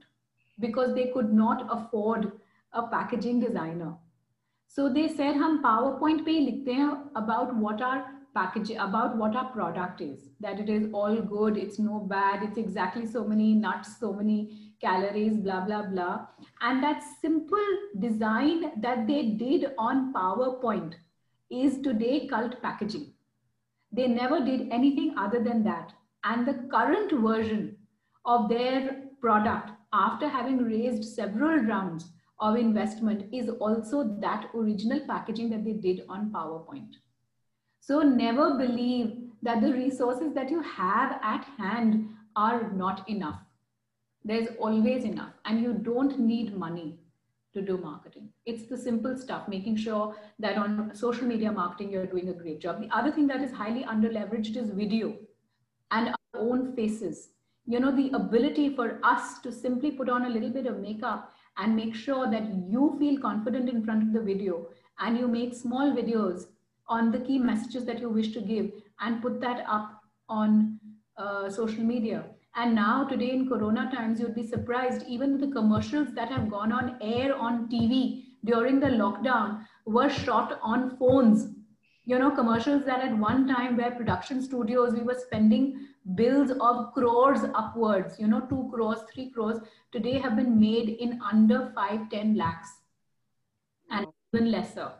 [0.58, 2.32] because they could not afford
[2.72, 3.94] a packaging designer.
[4.66, 8.00] So they said, "Hum PowerPoint pe likhte hain about what our
[8.34, 10.30] package, about what our product is.
[10.40, 14.74] That it is all good, it's no bad, it's exactly so many nuts, so many
[14.80, 16.26] calories, blah, blah, blah.
[16.60, 20.94] And that simple design that they did on PowerPoint
[21.50, 23.12] is today cult packaging.
[23.90, 25.92] They never did anything other than that.
[26.24, 27.76] And the current version
[28.24, 35.50] of their product, after having raised several rounds of investment, is also that original packaging
[35.50, 36.90] that they did on PowerPoint.
[37.80, 43.40] So never believe that the resources that you have at hand are not enough.
[44.24, 46.98] There's always enough and you don't need money
[47.54, 48.28] to do marketing.
[48.46, 52.60] It's the simple stuff making sure that on social media marketing you're doing a great
[52.60, 52.80] job.
[52.80, 55.16] The other thing that is highly under leveraged is video
[55.90, 57.30] and our own faces
[57.68, 61.32] you know the ability for us to simply put on a little bit of makeup
[61.58, 64.66] and make sure that you feel confident in front of the video
[65.00, 66.46] and you make small videos
[66.88, 70.78] on the key messages that you wish to give and put that up on
[71.18, 72.24] uh, social media
[72.58, 76.72] and now, today in Corona times, you'd be surprised, even the commercials that have gone
[76.72, 81.54] on air on TV during the lockdown were shot on phones.
[82.04, 86.92] You know, commercials that at one time where production studios, we were spending bills of
[86.94, 89.58] crores upwards, you know, two crores, three crores,
[89.92, 92.68] today have been made in under five, 10 lakhs
[93.90, 94.92] and even lesser.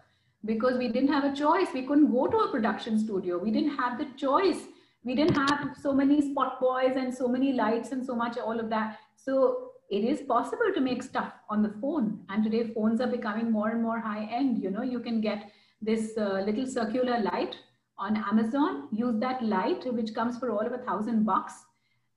[0.44, 1.68] Because we didn't have a choice.
[1.75, 3.38] We couldn't go to a production studio.
[3.38, 4.66] We didn't have the choice.
[5.03, 8.61] We didn't have so many spot boys and so many lights and so much all
[8.61, 8.99] of that.
[9.16, 12.21] So it is possible to make stuff on the phone.
[12.29, 15.51] And today phones are becoming more and more high end you know you can get
[15.81, 17.57] this uh, little circular light
[17.98, 21.64] on amazon use that light which comes for all of a thousand bucks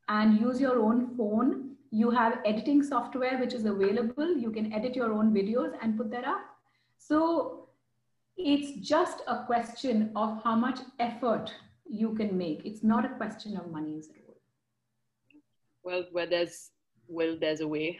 [0.10, 4.96] and use your own phone you have editing software which is available you can edit
[4.96, 6.41] your own videos and put that up
[6.98, 7.67] so
[8.38, 11.54] it's just a question of how much effort
[11.91, 12.65] you can make.
[12.65, 14.38] It's not a question of money at all.
[15.84, 16.72] Well, where there's
[17.08, 18.00] will, there's a way.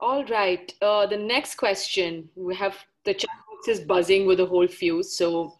[0.00, 0.72] All right.
[0.80, 3.30] Uh, the next question we have the chat
[3.68, 5.16] is buzzing with a whole fuse.
[5.16, 5.54] So,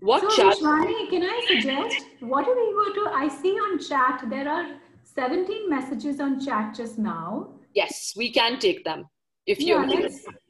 [0.00, 0.58] what so, chat?
[0.58, 3.14] Can I suggest what if we were to?
[3.14, 7.48] I see on chat there are 17 messages on chat just now.
[7.74, 9.06] Yes, we can take them
[9.46, 10.08] if yeah, you're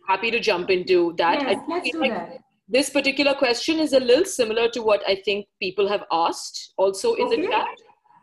[0.08, 1.42] happy to jump into that.
[1.42, 5.16] Yes, let's do like that this particular question is a little similar to what I
[5.24, 7.42] think people have asked also in okay.
[7.42, 7.68] the chat.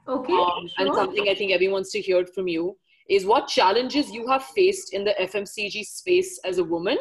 [0.07, 0.33] Okay.
[0.33, 0.69] Um, sure.
[0.79, 2.77] And something I think everyone wants to hear from you
[3.09, 6.97] is what challenges you have faced in the FMCG space as a woman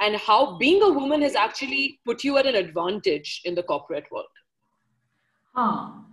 [0.00, 4.10] and how being a woman has actually put you at an advantage in the corporate
[4.10, 4.26] world.
[5.54, 6.04] Ah,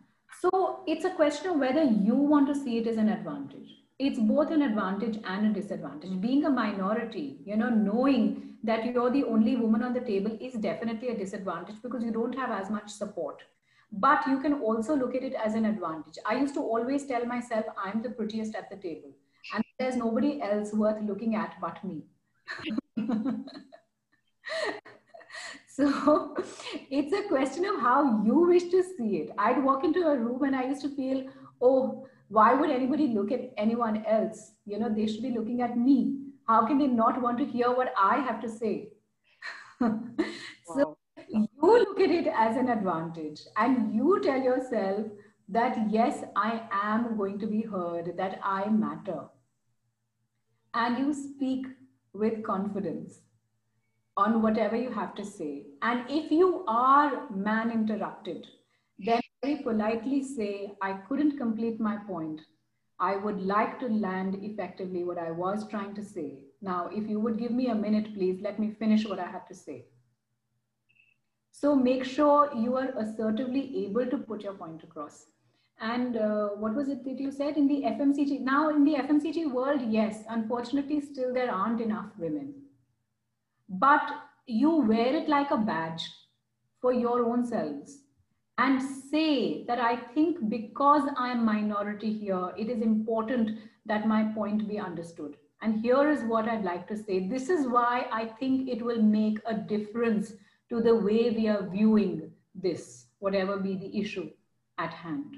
[0.41, 3.75] so it's a question of whether you want to see it as an advantage.
[3.97, 6.21] It's both an advantage and a disadvantage.
[6.21, 10.53] Being a minority, you know, knowing that you're the only woman on the table is
[10.53, 13.43] definitely a disadvantage because you don't have as much support.
[13.91, 16.17] But you can also look at it as an advantage.
[16.25, 19.11] I used to always tell myself I'm the prettiest at the table,
[19.53, 22.03] and there's nobody else worth looking at but me.
[25.67, 26.35] so
[26.89, 29.31] it's a question of how you wish to see it.
[29.37, 31.27] I'd walk into a room and I used to feel,
[31.61, 34.51] oh, why would anybody look at anyone else?
[34.65, 36.17] You know, they should be looking at me.
[36.47, 38.89] How can they not want to hear what I have to say?
[39.79, 40.97] so
[41.27, 45.05] you look at it as an advantage and you tell yourself
[45.47, 49.25] that yes, I am going to be heard, that I matter.
[50.73, 51.65] And you speak
[52.13, 53.21] with confidence
[54.19, 55.63] on whatever you have to say.
[55.81, 58.47] And if you are man interrupted,
[58.97, 62.41] then very politely say, I couldn't complete my point.
[62.99, 66.39] I would like to land effectively what I was trying to say.
[66.61, 69.47] Now, if you would give me a minute, please, let me finish what I have
[69.47, 69.85] to say.
[71.51, 75.27] So make sure you are assertively able to put your point across.
[75.79, 78.41] And uh, what was it that you said in the FMCG?
[78.41, 82.53] Now, in the FMCG world, yes, unfortunately, still there aren't enough women.
[83.69, 84.01] But
[84.47, 86.09] you wear it like a badge
[86.81, 87.99] for your own selves
[88.57, 94.23] and say that I think because I am minority here, it is important that my
[94.33, 95.35] point be understood.
[95.61, 97.27] And here is what I'd like to say.
[97.27, 100.33] This is why I think it will make a difference
[100.69, 104.29] to the way we are viewing this, whatever be the issue
[104.77, 105.35] at hand.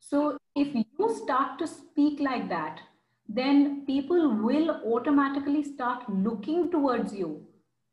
[0.00, 0.84] So if you
[1.24, 2.80] start to speak like that,
[3.28, 7.46] then people will automatically start looking towards you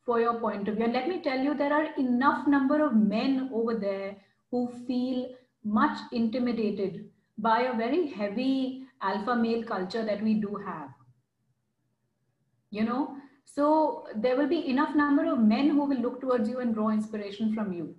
[0.06, 0.86] for your point of view.
[0.86, 4.16] And let me tell you, there are enough number of men over there
[4.52, 10.90] who feel much intimidated by a very heavy alpha male culture that we do have.
[12.72, 13.16] You know,
[13.46, 16.90] so there will be enough number of men who will look towards you and draw
[16.90, 17.96] inspiration from you.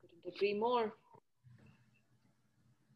[0.00, 0.92] Couldn't agree more.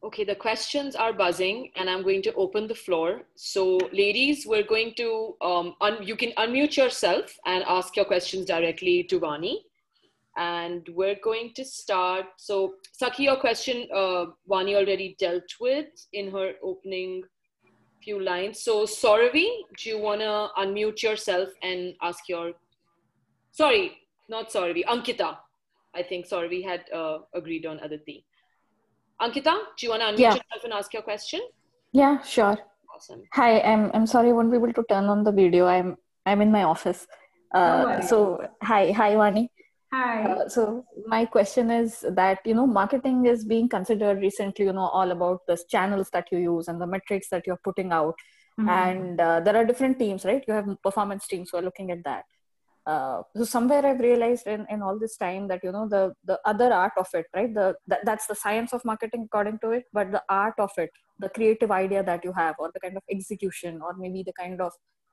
[0.07, 3.23] Okay, the questions are buzzing and I'm going to open the floor.
[3.35, 9.03] So ladies, we're going to, um, you can unmute yourself and ask your questions directly
[9.03, 9.55] to Vani.
[10.37, 12.27] And we're going to start.
[12.37, 17.23] So Sakhi, your question, uh, Vani already dealt with in her opening
[18.01, 18.63] few lines.
[18.63, 22.53] So Sauravi, do you want to unmute yourself and ask your,
[23.51, 23.97] sorry,
[24.29, 25.35] not Sauravi, Ankita.
[25.93, 28.26] I think Sauravi had uh, agreed on Aditi.
[29.21, 30.29] Ankita, do you want to unmute yeah.
[30.29, 31.41] yourself and ask your question?
[31.91, 32.57] Yeah, sure.
[32.95, 33.23] Awesome.
[33.33, 35.65] Hi, I'm I'm sorry I won't be able to turn on the video.
[35.65, 37.07] I'm I'm in my office.
[37.53, 39.49] Uh, so hi, hi Vani.
[39.93, 40.23] Hi.
[40.23, 44.65] Uh, so my question is that you know marketing is being considered recently.
[44.65, 47.91] You know all about the channels that you use and the metrics that you're putting
[47.91, 48.15] out,
[48.59, 48.69] mm-hmm.
[48.69, 50.43] and uh, there are different teams, right?
[50.47, 52.25] You have performance teams who are looking at that
[52.91, 56.39] uh, so somewhere i've realized in, in all this time that you know the the
[56.51, 57.53] other art of it right?
[57.53, 60.91] The that, that's the science of marketing according to it but the art of it
[61.19, 64.61] the creative idea that you have or the kind of execution or maybe the kind
[64.61, 64.71] of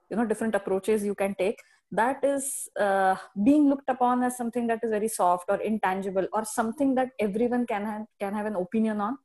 [0.09, 1.59] you know different approaches you can take
[1.91, 6.43] that is uh, being looked upon as something that is very soft or intangible or
[6.45, 9.17] something that everyone can have, can have an opinion on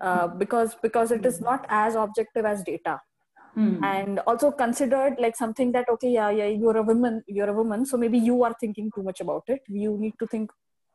[0.00, 3.00] uh, because because it is not as objective as data
[3.56, 3.82] mm.
[3.82, 7.84] and also considered like something that okay yeah yeah you're a woman you're a woman
[7.86, 9.60] so maybe you are thinking too much about it.
[9.68, 10.50] You need to think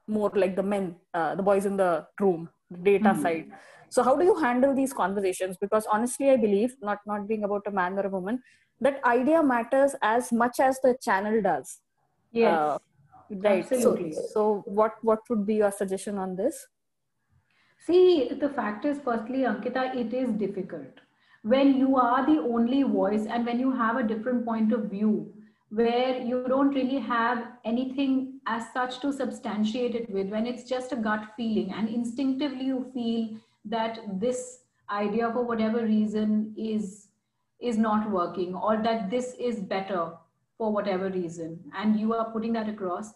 [0.08, 3.22] more like the men uh, the boys in the room the data mm.
[3.22, 3.52] side.
[3.90, 5.58] So how do you handle these conversations?
[5.60, 8.42] Because honestly i believe not not being about a man or a woman
[8.80, 11.80] that idea matters as much as the channel does.
[12.32, 12.54] Yes.
[12.54, 12.78] Uh,
[13.30, 13.72] right.
[13.72, 14.14] Absolutely.
[14.14, 16.68] so so what what would be your suggestion on this?
[17.86, 21.08] See the fact is firstly ankita it is difficult
[21.44, 25.34] when you are the only voice and when you have a different point of view
[25.70, 30.92] where you don't really have anything as such to substantiate it with when it's just
[30.92, 33.30] a gut feeling and instinctively you feel
[33.66, 37.08] that this idea for whatever reason is
[37.60, 40.12] is not working or that this is better
[40.58, 43.14] for whatever reason and you are putting that across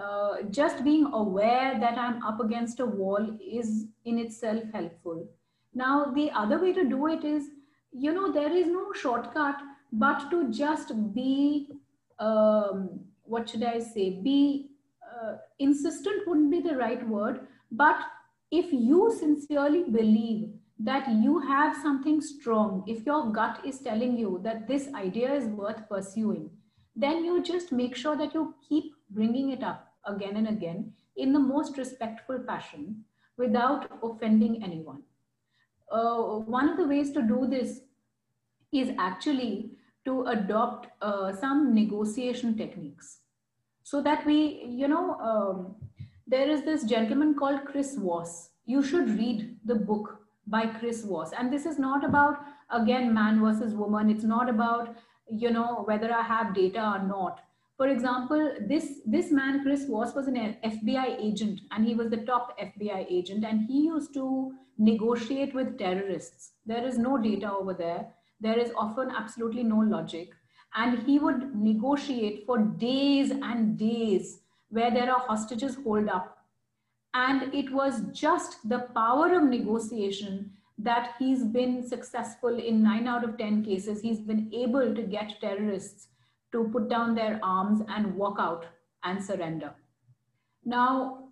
[0.00, 5.28] uh, just being aware that i'm up against a wall is in itself helpful.
[5.74, 7.50] Now the other way to do it is
[7.92, 9.56] you know there is no shortcut
[9.92, 11.68] but to just be
[12.18, 14.20] um, what should i say?
[14.22, 14.70] Be
[15.10, 17.96] uh, insistent wouldn't be the right word but
[18.50, 24.40] if you sincerely believe that you have something strong if your gut is telling you
[24.44, 26.50] that this idea is worth pursuing
[26.96, 31.32] then you just make sure that you keep bringing it up again and again in
[31.32, 33.04] the most respectful fashion
[33.36, 35.02] without offending anyone
[35.90, 36.18] uh,
[36.58, 37.80] one of the ways to do this
[38.72, 39.72] is actually
[40.04, 43.18] to adopt uh, some negotiation techniques
[43.82, 45.74] so that we, you know, um,
[46.26, 48.50] there is this gentleman called Chris Voss.
[48.64, 51.32] You should read the book by Chris Voss.
[51.36, 52.38] And this is not about,
[52.70, 54.08] again, man versus woman.
[54.10, 54.96] It's not about,
[55.28, 57.40] you know, whether I have data or not.
[57.80, 62.18] For example, this, this man, Chris Voss, was an FBI agent and he was the
[62.18, 66.50] top FBI agent and he used to negotiate with terrorists.
[66.66, 68.08] There is no data over there.
[68.38, 70.28] There is often absolutely no logic.
[70.74, 76.36] And he would negotiate for days and days where there are hostages holed up
[77.14, 83.24] and it was just the power of negotiation that he's been successful in nine out
[83.24, 84.02] of 10 cases.
[84.02, 86.08] He's been able to get terrorists
[86.52, 88.66] to put down their arms and walk out
[89.02, 89.74] and surrender.
[90.64, 91.30] Now,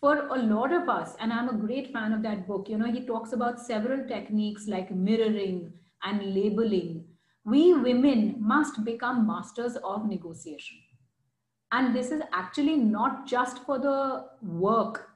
[0.00, 2.90] for a lot of us, and I'm a great fan of that book, you know,
[2.90, 7.16] he talks about several techniques like mirroring and labeling.
[7.44, 10.78] We women must become masters of negotiation.
[11.72, 15.10] And this is actually not just for the work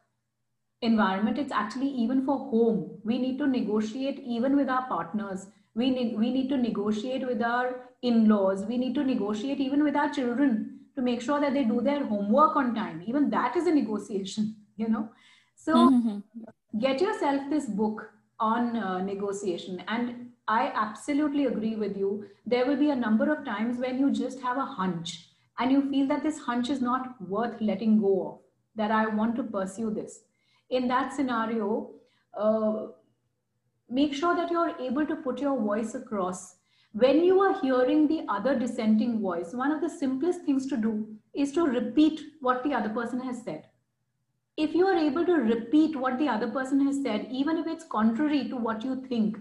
[0.82, 5.46] environment it's actually even for home we need to negotiate even with our partners
[5.82, 7.66] we need we need to negotiate with our
[8.10, 8.64] in-laws.
[8.70, 10.54] We need to negotiate even with our children
[10.96, 13.02] to make sure that they do their homework on time.
[13.06, 15.08] Even that is a negotiation you know?
[15.56, 16.18] So mm-hmm.
[16.78, 19.82] get yourself this book on uh, negotiation.
[19.88, 22.12] And i absolutely agree with you.
[22.52, 25.12] There will be a number of times when you just have a hunch
[25.58, 28.38] and you feel that this hunch is not worth letting go of
[28.80, 30.20] that i want to pursue this.
[30.78, 31.90] In that scenario,
[32.34, 32.86] uh,
[33.90, 36.56] make sure that you're able to put your voice across.
[36.92, 41.06] When you are hearing the other dissenting voice, one of the simplest things to do
[41.34, 43.66] is to repeat what the other person has said.
[44.56, 47.84] If you are able to repeat what the other person has said, even if it's
[47.84, 49.38] contrary to what you think,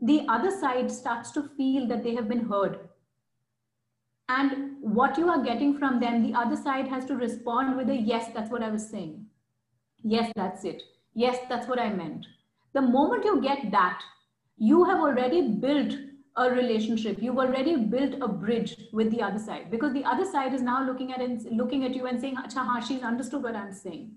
[0.00, 2.78] the other side starts to feel that they have been heard.
[4.28, 7.96] And what you are getting from them, the other side has to respond with a
[7.96, 9.26] yes, that's what I was saying.
[10.02, 10.82] Yes, that's it.
[11.14, 12.26] Yes, that's what I meant.
[12.76, 14.02] The moment you get that,
[14.58, 15.94] you have already built
[16.36, 17.16] a relationship.
[17.22, 20.84] You've already built a bridge with the other side because the other side is now
[20.84, 24.10] looking at it, looking at you and saying, Acha, ha, she's understood what I'm saying.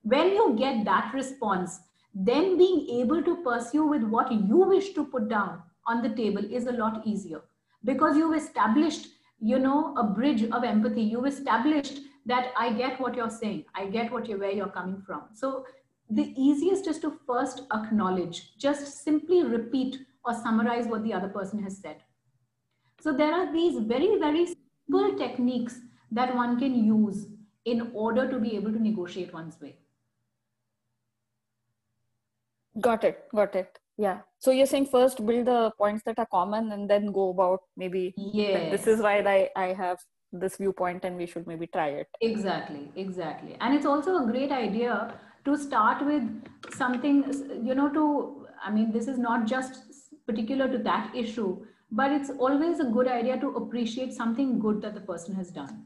[0.00, 1.78] When you get that response,
[2.14, 6.42] then being able to pursue with what you wish to put down on the table
[6.50, 7.42] is a lot easier
[7.84, 9.08] because you've established,
[9.38, 11.02] you know, a bridge of empathy.
[11.02, 13.66] You've established that I get what you're saying.
[13.74, 15.24] I get what you where you're coming from.
[15.34, 15.66] So
[16.08, 21.62] the easiest is to first acknowledge, just simply repeat or summarize what the other person
[21.62, 21.96] has said.
[23.00, 25.80] So there are these very, very simple techniques
[26.12, 27.26] that one can use
[27.64, 29.76] in order to be able to negotiate one's way.
[32.80, 33.24] Got it.
[33.34, 33.78] Got it.
[33.98, 34.20] Yeah.
[34.38, 38.14] So you're saying first build the points that are common and then go about maybe
[38.16, 38.70] yeah.
[38.70, 39.98] This is why I, I have
[40.32, 44.50] this viewpoint and we should maybe try it exactly exactly and it's also a great
[44.52, 45.14] idea
[45.46, 46.24] to start with
[46.82, 47.24] something
[47.70, 48.04] you know to
[48.64, 49.82] i mean this is not just
[50.26, 51.50] particular to that issue
[51.90, 55.84] but it's always a good idea to appreciate something good that the person has done.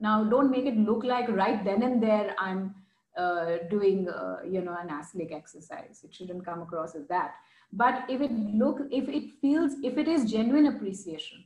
[0.00, 2.74] Now don't make it look like right then and there i'm
[3.16, 6.00] uh, doing uh, you know an ASLIC exercise.
[6.02, 7.34] It shouldn't come across as that.
[7.72, 11.44] But if it look if it feels if it is genuine appreciation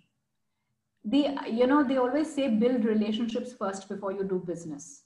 [1.04, 5.02] the you know they always say build relationships first before you do business.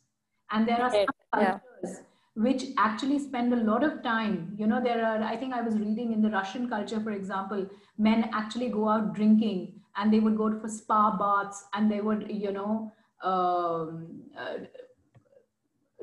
[0.51, 1.91] And there are some cultures yeah.
[2.35, 5.79] Which actually spend a lot of time you know there are i think i was
[5.79, 7.67] reading in the russian culture for example
[7.99, 12.31] men actually go out drinking and they would go for spa baths and they would
[12.31, 14.59] you know um, uh,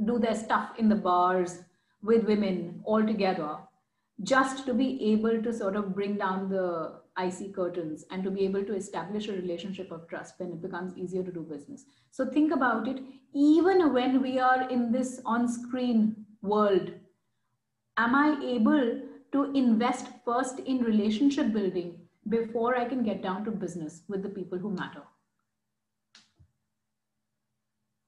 [0.05, 1.59] do their stuff in the bars
[2.03, 3.57] with women all together
[4.23, 8.45] just to be able to sort of bring down the icy curtains and to be
[8.45, 11.86] able to establish a relationship of trust when it becomes easier to do business.
[12.11, 12.99] So think about it,
[13.34, 16.91] even when we are in this on screen world,
[17.97, 19.01] am I able
[19.34, 21.99] to invest first in relationship building
[22.30, 25.03] before I can get down to business with the people who matter?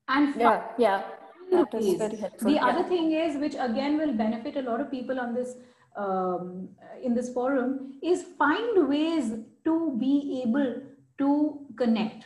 [0.08, 1.04] And yeah, yeah.
[1.52, 5.56] The other thing is, which again will benefit a lot of people on this
[5.96, 6.70] um,
[7.04, 9.34] in this forum is find ways
[9.66, 10.82] to be able
[11.18, 12.26] to connect.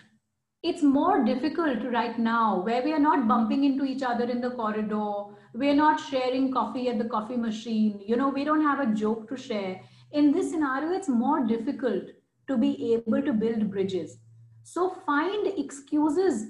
[0.62, 4.52] It's more difficult right now where we are not bumping into each other in the
[4.52, 5.26] corridor.
[5.54, 8.00] We're not sharing coffee at the coffee machine.
[8.06, 9.82] You know, we don't have a joke to share.
[10.12, 12.04] In this scenario, it's more difficult
[12.48, 14.18] to be able to build bridges.
[14.64, 16.46] So find excuses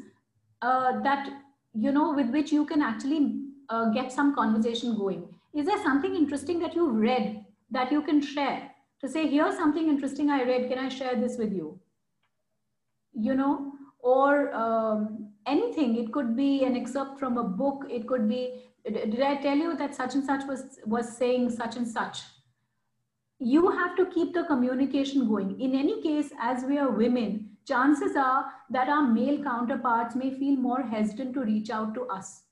[0.61, 1.29] uh, that,
[1.73, 3.39] you know, with which you can actually
[3.69, 8.21] uh, get some conversation going is there something interesting that you've read that you can
[8.21, 8.71] share?
[9.01, 10.69] To say here's something interesting i read.
[10.69, 11.79] Can i share this with you?
[13.13, 15.95] You know or um, anything.
[15.97, 17.85] It could be an excerpt from a book.
[17.89, 21.77] It could be did i tell you that such and such was was saying such
[21.77, 22.21] and such?
[23.39, 25.59] You have to keep the communication going.
[25.59, 30.55] In any case, as we are women, chances are that our male counterparts may feel
[30.55, 32.43] more hesitant to reach out to us.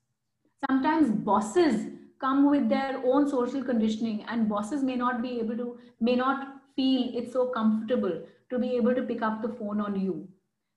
[0.70, 1.88] Sometimes bosses
[2.22, 6.62] come with their own social conditioning and bosses may not be able to, may not
[6.76, 10.28] feel it's so comfortable to be able to pick up the phone on you.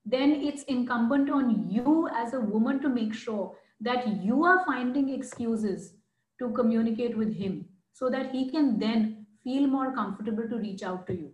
[0.05, 5.11] Then it's incumbent on you as a woman to make sure that you are finding
[5.11, 5.95] excuses
[6.39, 11.07] to communicate with him so that he can then feel more comfortable to reach out
[11.07, 11.33] to you.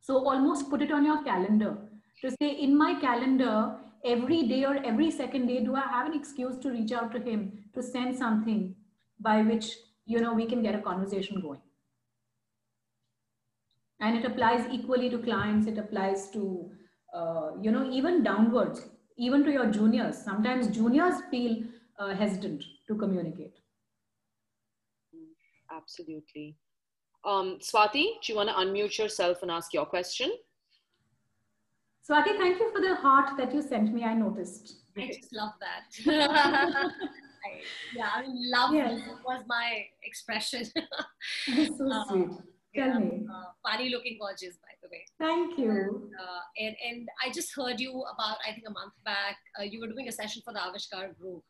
[0.00, 1.76] So almost put it on your calendar
[2.22, 6.14] to say, in my calendar, every day or every second day, do I have an
[6.14, 8.74] excuse to reach out to him to send something
[9.20, 11.60] by which you know we can get a conversation going?
[14.00, 15.66] And it applies equally to clients.
[15.66, 16.70] It applies to
[17.14, 20.18] uh, you know even downwards, even to your juniors.
[20.18, 21.62] Sometimes juniors feel
[21.98, 23.54] uh, hesitant to communicate.
[25.70, 26.56] Absolutely.
[27.24, 30.30] Um, Swati, do you want to unmute yourself and ask your question?
[32.08, 34.04] Swati, thank you for the heart that you sent me.
[34.04, 34.76] I noticed.
[34.96, 36.92] I just love that.
[37.94, 39.00] Yeah, I mean, love yes.
[39.24, 40.64] was my expression.
[40.64, 42.28] So um, sweet.
[42.74, 43.26] Tell yeah, me.
[43.32, 45.04] Uh, funny looking gorgeous, by the way.
[45.18, 46.10] Thank you.
[46.20, 49.80] Uh, and, and I just heard you about, I think a month back, uh, you
[49.80, 51.42] were doing a session for the Aavishkaar group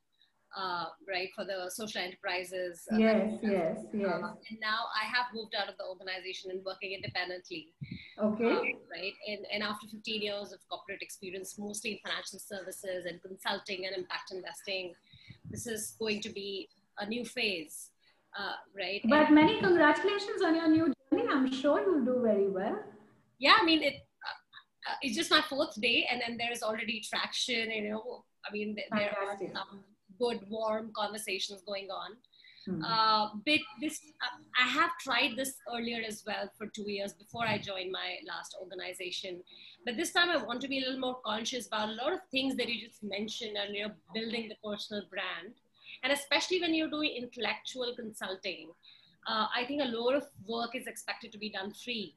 [0.57, 2.83] uh, right, for the social enterprises.
[2.93, 4.09] Uh, yes, yes, yes.
[4.09, 7.75] Uh, and now I have moved out of the organization and working independently.
[8.19, 8.45] Okay.
[8.45, 13.21] Uh, right, and, and after 15 years of corporate experience, mostly in financial services and
[13.21, 14.95] consulting and impact investing,
[15.51, 16.69] this is going to be
[16.99, 17.91] a new phase,
[18.39, 19.01] uh, right?
[19.05, 21.29] But and, many congratulations on your new journey.
[21.31, 22.79] I'm sure you'll do very well.
[23.39, 23.95] Yeah, I mean, it,
[24.89, 27.71] uh, it's just my fourth day, and then there's already traction.
[27.71, 29.85] You know, I mean, there are some
[30.19, 32.17] good, warm conversations going on.
[32.69, 32.83] Mm-hmm.
[32.83, 37.47] Uh, but this, uh, I have tried this earlier as well for two years before
[37.47, 39.43] I joined my last organization.
[39.85, 42.21] But this time I want to be a little more conscious about a lot of
[42.31, 45.55] things that you just mentioned and you're building the personal brand.
[46.03, 48.71] And especially when you're doing intellectual consulting,
[49.29, 52.17] uh, I think a lot of work is expected to be done free,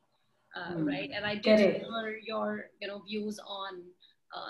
[0.58, 0.86] mm-hmm.
[0.86, 1.12] right?
[1.14, 3.99] And I did hear your, you know, views on uh,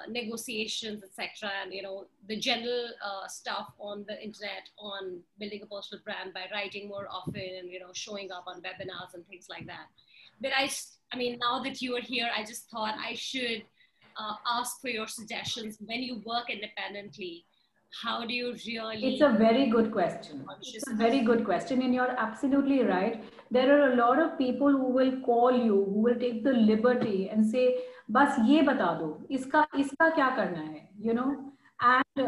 [0.10, 5.66] negotiations, etc., and you know the general uh, stuff on the internet on building a
[5.66, 9.48] personal brand by writing more often and you know showing up on webinars and things
[9.50, 9.88] like that.
[10.42, 10.70] But I,
[11.14, 13.64] I mean, now that you are here, I just thought I should
[14.18, 17.46] uh, ask for your suggestions when you work independently.
[18.04, 19.14] How do you really?
[19.14, 20.46] It's a very good question.
[20.62, 23.24] It's a very good question, and you're absolutely right.
[23.50, 27.30] There are a lot of people who will call you, who will take the liberty
[27.30, 27.78] and say,
[28.10, 31.32] बस ये बता दो, इसका इसका क्या करना है you know
[31.84, 32.20] and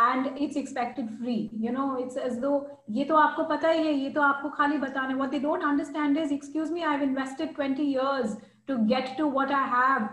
[0.00, 2.52] and it's expected free you know it's as though
[2.90, 6.18] ये तो आपको पता ही है, ये तो आपको खाली बताने what they don't understand
[6.18, 8.36] is excuse me I invested twenty years
[8.68, 10.08] to get to what I have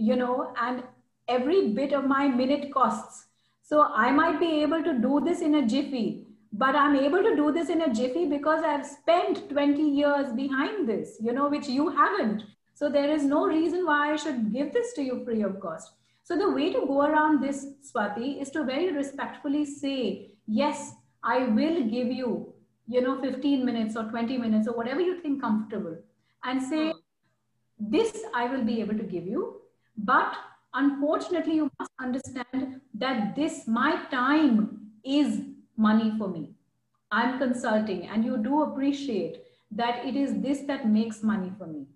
[0.00, 0.82] you know and
[1.28, 3.22] every bit of my minute cost
[3.70, 6.06] so I might be able to do this in a jiffy
[6.54, 9.86] but I am able to do this in a jiffy because I have spend twenty
[9.90, 12.42] years behind this you know which you haven't
[12.74, 15.92] so there is no reason why I should give this to you free of cost.
[16.24, 21.44] So the way to go around this, Swati, is to very respectfully say, yes, I
[21.44, 22.52] will give you,
[22.88, 25.96] you know, 15 minutes or 20 minutes or whatever you think comfortable
[26.42, 26.98] and say, hmm.
[27.78, 29.60] this I will be able to give you.
[29.96, 30.34] But
[30.72, 35.42] unfortunately, you must understand that this, my time is
[35.76, 36.54] money for me.
[37.12, 41.86] I'm consulting and you do appreciate that it is this that makes money for me.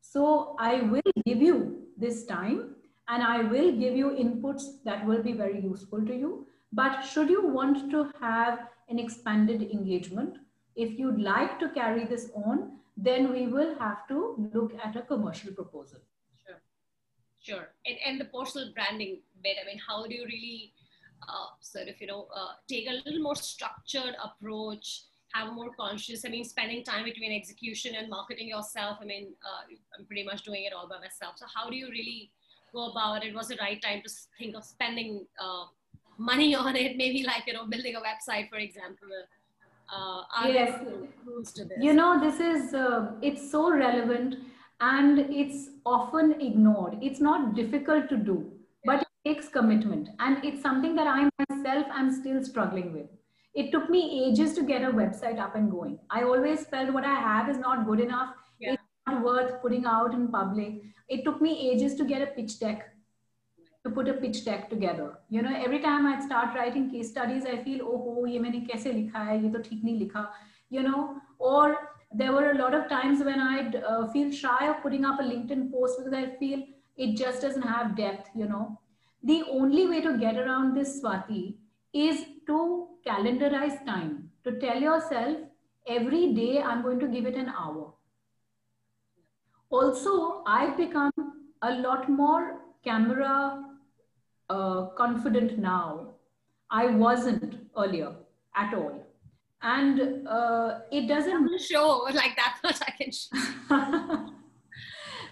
[0.00, 2.76] So I will give you this time
[3.08, 6.46] and I will give you inputs that will be very useful to you.
[6.72, 10.36] But should you want to have an expanded engagement,
[10.76, 15.02] if you'd like to carry this on, then we will have to look at a
[15.02, 16.00] commercial proposal.
[16.46, 16.60] Sure,
[17.40, 17.68] sure.
[17.86, 20.72] And, and the personal branding bit, I mean, how do you really
[21.22, 25.02] uh, sort of, you know, uh, take a little more structured approach
[25.34, 28.98] have a more conscious i mean spending time between execution and marketing yourself.
[29.00, 29.62] I mean uh,
[29.98, 31.34] i'm pretty much doing it all by myself.
[31.36, 32.30] So how do you really
[32.72, 33.34] go about it?
[33.34, 35.64] Was the right time to think of spending uh,
[36.18, 36.96] money on it?
[36.96, 39.08] Maybe like you know building a website for example.
[39.90, 40.78] Uh, yes.
[41.80, 44.34] you know this is uh, it's so relevant
[44.80, 46.98] and it's often ignored.
[47.02, 48.52] It's not difficult to do
[48.84, 48.92] yeah.
[48.92, 50.10] but it takes commitment.
[50.18, 53.06] And it's something that i myself am still struggling with
[53.54, 55.98] it took me ages to get a website up and going.
[56.10, 58.34] I always felt what I have is not good enough.
[58.60, 58.72] Yeah.
[58.72, 60.82] It's not worth putting out in public.
[61.08, 62.94] It took me ages to get a pitch deck,
[63.84, 65.18] to put a pitch deck together.
[65.30, 68.66] You know, every time I'd start writing case studies, I feel, oh, oh ye maine
[68.68, 70.28] kaise likha hai, ye to theek nahi likha,
[70.70, 71.78] you know, or
[72.12, 75.22] there were a lot of times when I'd uh, feel shy of putting up a
[75.22, 76.62] LinkedIn post because I feel
[76.96, 78.78] it just doesn't have depth, you know.
[79.22, 81.54] The only way to get around this, Swati,
[81.92, 85.38] is to calendarize time, to tell yourself
[85.86, 87.92] every day I'm going to give it an hour.
[89.70, 91.12] Also, I've become
[91.62, 93.64] a lot more camera
[94.50, 96.14] uh, confident now.
[96.70, 98.14] I wasn't earlier
[98.54, 99.08] at all
[99.62, 104.28] and uh, it doesn't show like that much i can show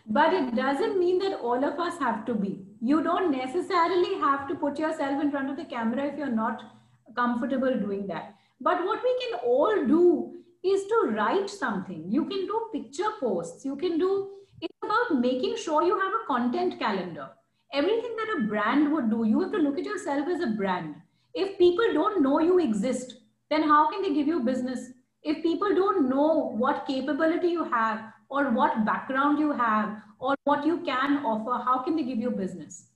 [0.08, 4.48] but it doesn't mean that all of us have to be you don't necessarily have
[4.48, 6.75] to put yourself in front of the camera if you're not
[7.16, 8.34] comfortable doing that.
[8.60, 12.04] But what we can all do is to write something.
[12.08, 13.64] You can do picture posts.
[13.64, 17.28] You can do it's about making sure you have a content calendar.
[17.72, 20.94] Everything that a brand would do you have to look at yourself as a brand.
[21.34, 23.16] If people don't know you exist
[23.50, 24.90] then how can they give you business?
[25.22, 30.66] If people don't know what capability you have or what background you have or what
[30.66, 32.88] you can offer, how can they give you business?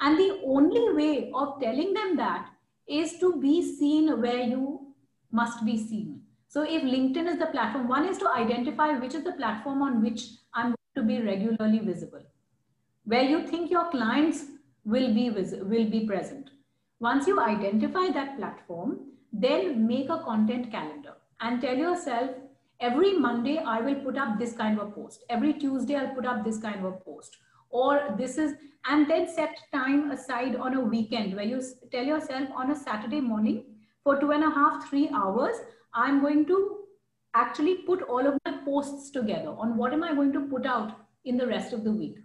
[0.00, 2.48] And the only way of telling them that
[2.88, 4.94] is to be seen where you
[5.30, 6.20] must be seen.
[6.48, 10.02] So if LinkedIn is the platform, one is to identify which is the platform on
[10.02, 12.22] which I'm going to be regularly visible,
[13.04, 14.44] where you think your clients
[14.84, 16.50] will be, will be present.
[17.00, 19.00] Once you identify that platform,
[19.32, 22.30] then make a content calendar and tell yourself
[22.80, 25.24] every Monday I will put up this kind of a post.
[25.28, 27.36] Every Tuesday I'll put up this kind of a post.
[27.74, 28.54] Or this is,
[28.86, 31.60] and then set time aside on a weekend where you
[31.90, 33.64] tell yourself on a Saturday morning
[34.04, 35.56] for two and a half, three hours,
[35.92, 36.58] I'm going to
[37.34, 40.92] actually put all of my posts together on what am I going to put out
[41.24, 42.18] in the rest of the week.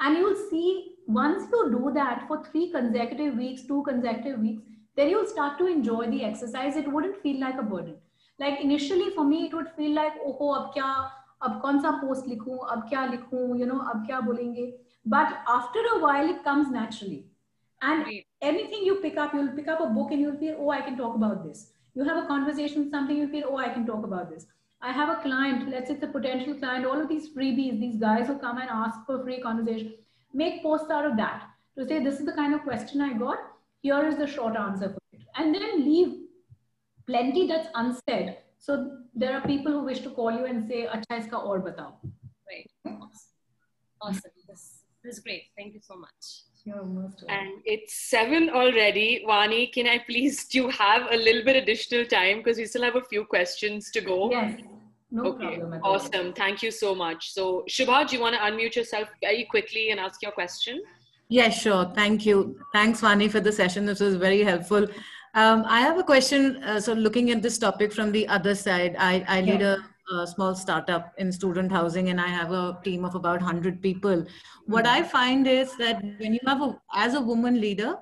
[0.00, 4.62] And you'll see once you do that for three consecutive weeks, two consecutive weeks,
[4.96, 6.74] then you'll start to enjoy the exercise.
[6.76, 7.96] It wouldn't feel like a burden.
[8.38, 11.10] Like initially for me, it would feel like, oh, ab kya,
[11.42, 14.72] ab kaun sa post likhu, ab kya likhu, you know, ab kya bolenge.
[15.04, 17.26] But after a while, it comes naturally.
[17.82, 18.06] And
[18.42, 20.96] anything you pick up, you'll pick up a book and you'll feel, oh, I can
[20.96, 21.72] talk about this.
[21.94, 24.46] You have a conversation with something, you feel, oh, I can talk about this.
[24.82, 27.96] I have a client, let's say it's a potential client, all of these freebies, these
[27.96, 29.94] guys who come and ask for free conversation,
[30.32, 31.44] make posts out of that
[31.78, 33.38] to say, this is the kind of question I got
[33.82, 35.22] here is the short answer for it.
[35.36, 36.16] And then leave
[37.06, 38.36] plenty that's unsaid.
[38.60, 41.92] So there are people who wish to call you and say, Acha iska aur batao.
[42.50, 42.70] Right.
[44.02, 44.30] Awesome.
[44.48, 45.44] This, this is great.
[45.56, 46.26] Thank you so much.
[46.64, 49.24] You're And it's seven already.
[49.26, 52.38] Vani, can I please, do you have a little bit additional time?
[52.38, 54.30] Because we still have a few questions to go.
[54.30, 54.60] Yes.
[55.10, 55.56] No okay.
[55.56, 55.80] problem.
[55.82, 56.32] Awesome.
[56.34, 57.32] Thank you so much.
[57.32, 60.82] So, Shubha, do you want to unmute yourself very quickly and ask your question?
[61.28, 61.90] Yeah, sure.
[61.94, 62.58] Thank you.
[62.74, 63.86] Thanks, Vani, for the session.
[63.86, 64.86] This was very helpful.
[65.34, 66.62] Um, I have a question.
[66.64, 69.78] Uh, so, looking at this topic from the other side, I, I lead a,
[70.12, 74.26] a, small startup in student housing, and I have a team of about 100 people.
[74.66, 77.96] What I find is that when you have a, as a woman leader,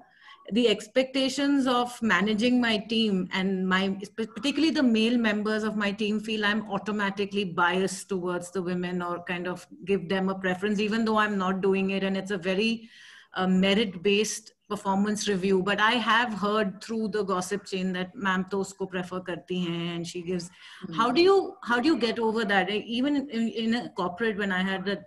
[0.52, 6.18] the expectations of managing my team and my particularly the male members of my team
[6.18, 11.04] feel i'm automatically biased towards the women or kind of give them a preference even
[11.04, 12.88] though i'm not doing it and it's a very
[13.34, 18.44] a merit based performance review but i have heard through the gossip chain that ma'am
[18.50, 20.92] to usko prefer karti hain and she gives mm-hmm.
[20.92, 24.52] how do you how do you get over that even in, in a corporate when
[24.52, 24.98] i had a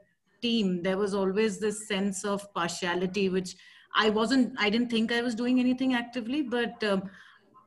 [0.41, 3.55] team there was always this sense of partiality which
[3.95, 7.09] i wasn't i didn't think i was doing anything actively but um,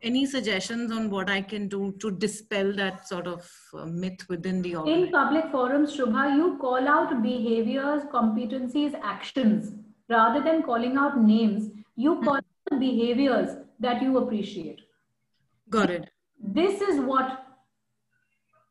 [0.02, 4.60] any suggestions on what I can do to dispel that sort of uh, myth within
[4.60, 5.06] the organization?
[5.06, 9.72] In public forums, Shubha, you call out behaviors, competencies, actions
[10.08, 12.24] rather than calling out names, you hmm.
[12.24, 14.80] call out the behaviors that you appreciate.
[15.70, 16.08] Got it.
[16.40, 17.44] This is what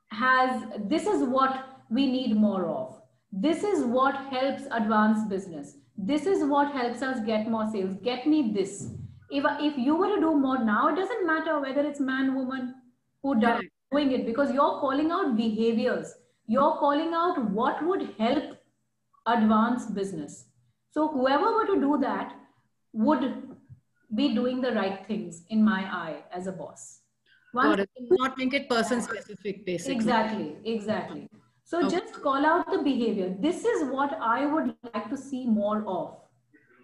[0.09, 3.01] has, this is what we need more of.
[3.31, 5.77] This is what helps advance business.
[5.97, 7.95] This is what helps us get more sales.
[8.03, 8.89] Get me this.
[9.29, 12.75] If, if you were to do more now, it doesn't matter whether it's man, woman,
[13.23, 13.71] who does right.
[13.91, 16.13] doing it because you're calling out behaviors.
[16.45, 18.57] You're calling out what would help
[19.25, 20.45] advance business.
[20.93, 22.35] So whoever were to do that
[22.93, 23.23] would
[24.13, 26.99] be doing the right things in my eye as a boss.
[27.51, 29.95] One, Not make it person specific, basically.
[29.95, 31.29] Exactly, exactly.
[31.63, 31.97] So okay.
[31.97, 33.35] just call out the behavior.
[33.39, 36.17] This is what I would like to see more of.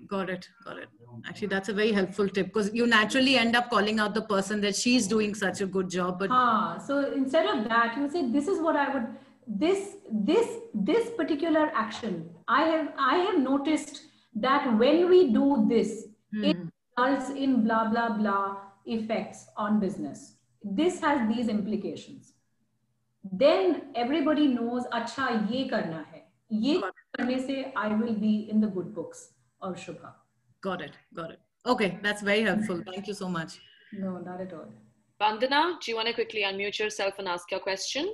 [0.08, 0.88] Got it, got it.
[1.28, 4.62] Actually, that's a very helpful tip because you naturally end up calling out the person
[4.62, 6.18] that she's doing such a good job.
[6.18, 9.08] But ah, so instead of that, you say, "This is what I would."
[9.46, 14.02] This this this particular action I have I have noticed
[14.36, 16.44] that when we do this, hmm.
[16.44, 16.58] it
[16.98, 20.34] results in blah blah blah effects on business.
[20.64, 22.34] This has these implications.
[23.40, 26.24] then everybody knows acha ye karna hai.
[26.50, 26.82] Ye
[27.18, 29.24] karne se i will be in the good books
[29.62, 30.14] of shubha.
[30.62, 31.40] Got it got it.
[31.74, 32.82] Okay that's very helpful.
[32.92, 33.60] Thank you so much.
[33.92, 34.72] No not at all.
[35.22, 38.14] Vandana do you want to quickly unmute yourself and ask your question?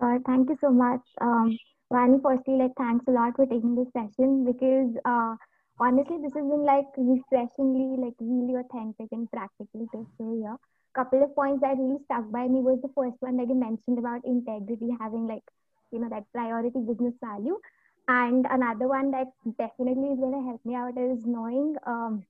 [0.00, 1.00] Uh, thank you so much.
[1.20, 1.58] Um
[1.92, 5.34] Vani, firstly, like thanks a lot for taking this session because uh,
[5.78, 10.56] honestly, this has been like refreshingly, like really authentic and practical to hear
[10.94, 13.98] couple of points that really stuck by me was the first one that you mentioned
[13.98, 15.42] about integrity having like
[15.92, 17.58] you know that priority business value.
[18.08, 19.28] And another one that
[19.58, 22.24] definitely is going to help me out is knowing um,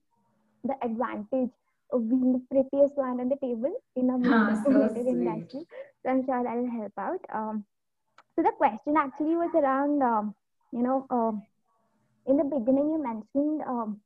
[0.63, 1.49] the advantage
[1.91, 5.65] of being the prettiest one on the table in a ah, so industry.
[6.03, 7.19] So i'm sure that will help out.
[7.33, 7.65] Um,
[8.35, 10.35] so the question actually was around um,
[10.71, 11.43] you know um,
[12.27, 14.01] in the beginning you mentioned um,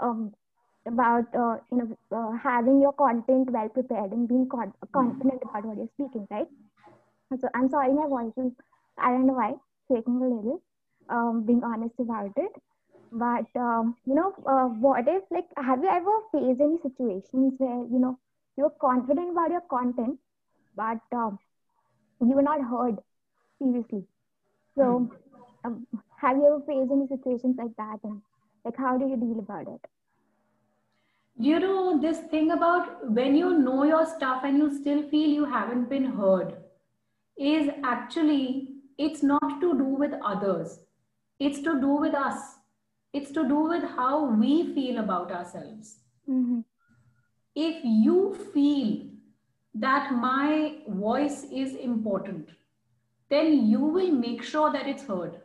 [0.00, 0.32] um,
[0.86, 5.64] about uh, you know uh, having your content well prepared and being con- confident about
[5.64, 6.46] what you're speaking, right?
[7.40, 8.52] So I'm sorry, my voice is
[8.98, 9.54] I don't know why
[9.90, 10.62] shaking a little.
[11.10, 12.52] Um, being honest about it,
[13.12, 17.84] but um, you know, uh, what if like have you ever faced any situations where
[17.92, 18.18] you know
[18.56, 20.18] you're confident about your content,
[20.76, 21.38] but um,
[22.20, 22.98] you were not heard
[23.58, 24.04] seriously?
[24.76, 25.10] So,
[25.64, 25.86] um,
[26.16, 28.22] have you ever faced any situations like that, and
[28.64, 29.80] like how do you deal about it?
[31.40, 35.44] you know this thing about when you know your stuff and you still feel you
[35.44, 36.56] haven't been heard
[37.36, 40.80] is actually it's not to do with others
[41.38, 42.40] it's to do with us
[43.12, 45.98] it's to do with how we feel about ourselves
[46.28, 46.60] mm-hmm.
[47.54, 49.06] if you feel
[49.74, 52.48] that my voice is important
[53.30, 55.40] then you will make sure that it's heard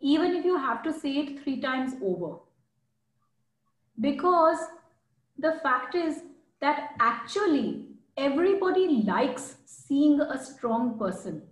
[0.00, 2.36] even if you have to say it three times over
[4.00, 4.58] because
[5.38, 6.22] the fact is
[6.60, 7.84] that actually
[8.16, 11.42] everybody likes seeing a strong person.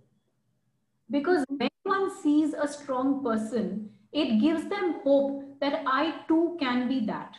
[1.09, 6.89] Because when one sees a strong person, it gives them hope that I too can
[6.89, 7.35] be that.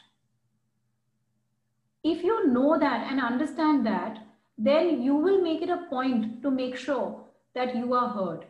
[2.03, 4.19] If you know that and understand that,
[4.57, 7.25] then you will make it a point to make sure
[7.61, 8.47] that you are heard.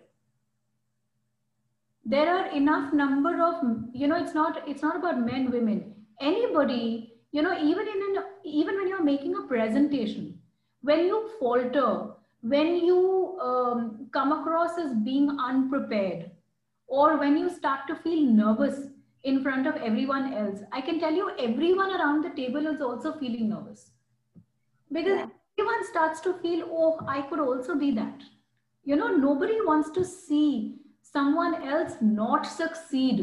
[2.05, 5.85] There are enough number of you know it's not it's not about men women.
[6.21, 6.83] Anybody
[7.33, 10.39] you know even in an, even when you're making a presentation
[10.83, 16.31] when you falter when you um, come across as being unprepared
[16.87, 18.87] or when you start to feel nervous
[19.25, 23.13] in front of everyone else i can tell you everyone around the table is also
[23.19, 23.91] feeling nervous.
[24.91, 25.29] Because
[25.59, 28.23] everyone starts to feel oh i could also be that
[28.89, 33.19] you know nobody wants to see someone else not succeed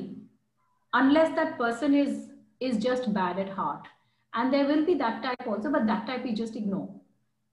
[0.93, 2.19] unless that person is
[2.67, 3.87] is just bad at heart.
[4.33, 6.89] And there will be that type also but that type we just ignore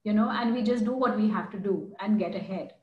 [0.05, 2.75] you know and we just do what we have to do and get ahead.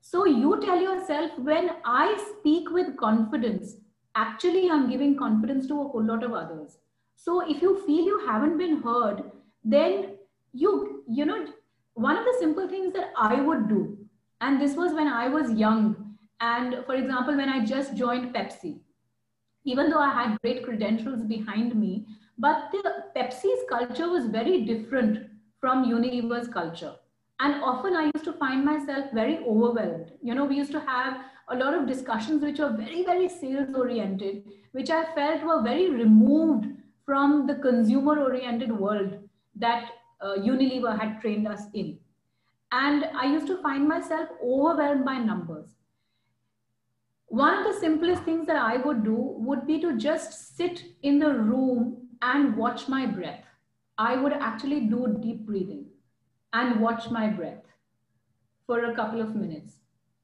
[0.00, 3.76] So you tell yourself when i speak with confidence
[4.14, 6.78] actually i'm giving confidence to a whole lot of others.
[7.16, 9.22] So if you feel you haven't been heard
[9.64, 10.10] then
[10.52, 11.46] you you know
[11.94, 13.80] one of the simple things that i would do
[14.40, 18.80] and this was when i was young and for example when i just joined pepsi
[19.64, 22.06] even though i had great credentials behind me
[22.38, 25.28] but the Pepsi's culture was very different
[25.60, 26.94] from Unilever's culture.
[27.40, 30.12] And often I used to find myself very overwhelmed.
[30.22, 31.18] You know, we used to have
[31.48, 35.90] a lot of discussions which were very, very sales oriented, which I felt were very
[35.90, 36.66] removed
[37.04, 39.18] from the consumer oriented world
[39.56, 41.98] that uh, Unilever had trained us in.
[42.70, 45.74] And I used to find myself overwhelmed by numbers.
[47.28, 51.18] One of the simplest things that I would do would be to just sit in
[51.18, 53.44] the room and watch my breath.
[53.98, 55.86] I would actually do deep breathing
[56.52, 57.64] and watch my breath
[58.66, 59.74] for a couple of minutes.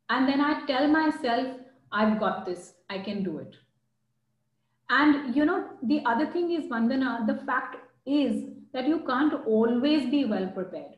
[0.09, 1.57] And then I tell myself,
[1.93, 3.57] I've got this, I can do it.
[4.91, 7.77] And you know, the other thing is, Vandana, the fact
[8.07, 10.97] is that you can't always be well prepared.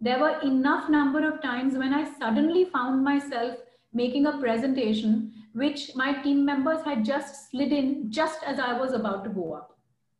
[0.00, 3.56] There were enough number of times when I suddenly found myself
[3.92, 8.92] making a presentation which my team members had just slid in just as I was
[8.92, 9.76] about to go up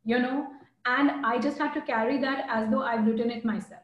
[0.07, 0.47] you know,
[0.85, 3.81] and I just had to carry that as though I've written it myself.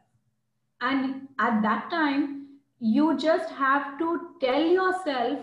[0.80, 2.48] And at that time,
[2.80, 5.40] you just have to tell yourself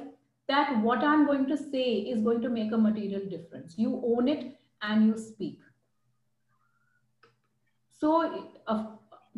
[0.48, 3.74] that what I'm going to say is going to make a material difference.
[3.76, 5.58] You own it and you speak.
[7.92, 8.84] So uh,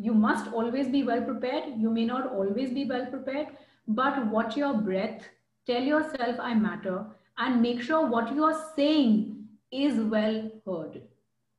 [0.03, 1.75] you must always be well prepared.
[1.77, 3.47] You may not always be well prepared,
[3.87, 5.21] but watch your breath,
[5.65, 7.05] tell yourself I matter,
[7.37, 11.01] and make sure what you're saying is well heard.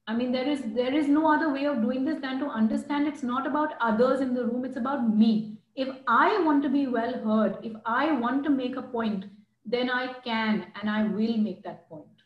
[0.07, 3.09] I mean, there is there is no other way of doing this than to understand
[3.09, 5.57] it's not about others in the room, it's about me.
[5.75, 9.25] If I want to be well heard, if I want to make a point,
[9.65, 12.25] then I can and I will make that point.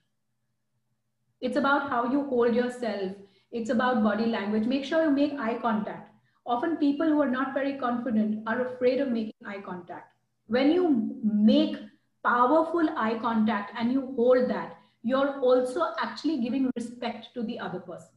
[1.40, 3.12] It's about how you hold yourself.
[3.51, 4.66] It's about body language.
[4.66, 6.12] Make sure you make eye contact.
[6.46, 10.14] Often people who are not very confident are afraid of making eye contact.
[10.46, 11.76] When you make
[12.24, 17.80] powerful eye contact and you hold that, you're also actually giving respect to the other
[17.80, 18.11] person.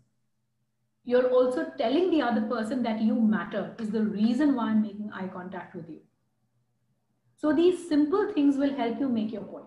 [1.03, 5.11] You're also telling the other person that you matter is the reason why I'm making
[5.13, 6.01] eye contact with you.
[7.37, 9.65] So these simple things will help you make your point.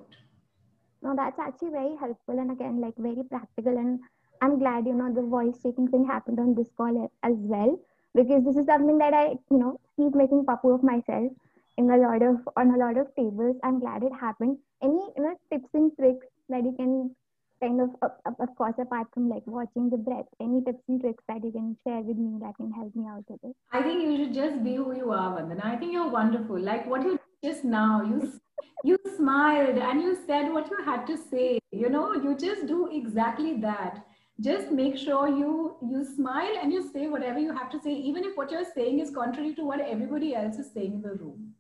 [1.03, 3.77] No, that's actually very helpful and again, like very practical.
[3.77, 4.01] And
[4.41, 7.79] I'm glad, you know, the voice taking thing happened on this call as well,
[8.15, 11.33] because this is something that I, you know, keep making papu of myself
[11.77, 13.57] in a lot of on a lot of tables.
[13.63, 14.59] I'm glad it happened.
[14.83, 17.15] Any you know tips and tricks that you can
[17.61, 21.25] kind of of, of course apart from like watching the breath, any tips and tricks
[21.29, 23.57] that you can share with me that can help me out with it?
[23.73, 25.65] I think you should just be who you are, Vandana.
[25.65, 26.59] I think you're wonderful.
[26.59, 28.33] Like what you just now, you
[28.85, 31.59] you smiled and you said what you had to say.
[31.73, 34.05] You know, you just do exactly that
[34.41, 38.25] just make sure you you smile and you say whatever you have to say even
[38.25, 41.55] if what you're saying is contrary to what everybody else is saying in the room.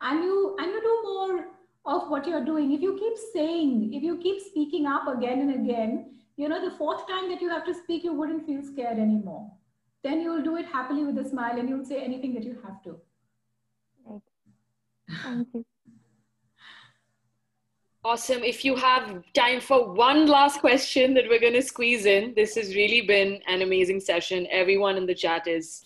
[0.00, 1.46] And you and you do more
[1.86, 2.72] of what you're doing.
[2.72, 6.76] If you keep saying if you keep speaking up again and again you know the
[6.76, 9.50] fourth time that you have to speak you wouldn't feel scared anymore.
[10.04, 12.82] Then you'll do it happily with a smile and you'll say anything that you have
[12.84, 13.00] to.
[14.06, 14.22] Right.
[15.22, 15.64] Thank you
[18.08, 18.42] Awesome.
[18.42, 22.54] If you have time for one last question that we're going to squeeze in, this
[22.54, 24.46] has really been an amazing session.
[24.50, 25.84] Everyone in the chat is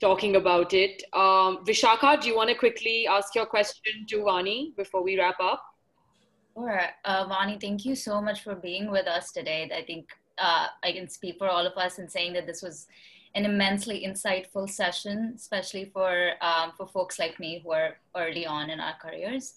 [0.00, 1.04] talking about it.
[1.12, 5.36] Um, Vishakha, do you want to quickly ask your question to Vani before we wrap
[5.40, 5.62] up?
[6.56, 6.82] Sure.
[7.04, 9.70] Uh, Vani, thank you so much for being with us today.
[9.72, 10.08] I think
[10.38, 12.88] uh, I can speak for all of us in saying that this was
[13.36, 18.70] an immensely insightful session, especially for, um, for folks like me who are early on
[18.70, 19.54] in our careers.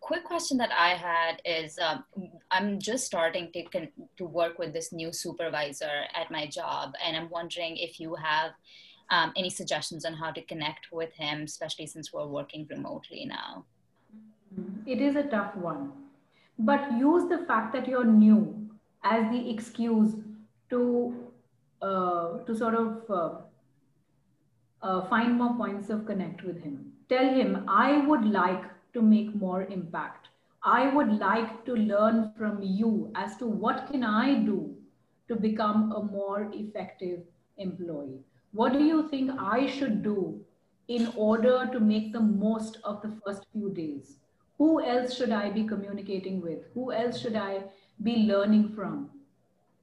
[0.00, 2.04] Quick question that I had is um,
[2.50, 7.16] I'm just starting to, con- to work with this new supervisor at my job, and
[7.16, 8.52] I'm wondering if you have
[9.10, 13.64] um, any suggestions on how to connect with him, especially since we're working remotely now?
[14.86, 15.92] It is a tough one,
[16.58, 18.70] but use the fact that you're new
[19.04, 20.14] as the excuse
[20.70, 21.14] to
[21.80, 23.30] uh, to sort of uh,
[24.82, 26.92] uh, find more points of connect with him.
[27.08, 28.64] Tell him, I would like
[28.94, 30.28] to make more impact.
[30.62, 34.74] I would like to learn from you as to what can I do
[35.28, 37.20] to become a more effective
[37.58, 38.20] employee.
[38.52, 40.40] What do you think I should do
[40.88, 44.16] in order to make the most of the first few days?
[44.56, 46.64] Who else should I be communicating with?
[46.74, 47.64] Who else should I
[48.02, 49.10] be learning from?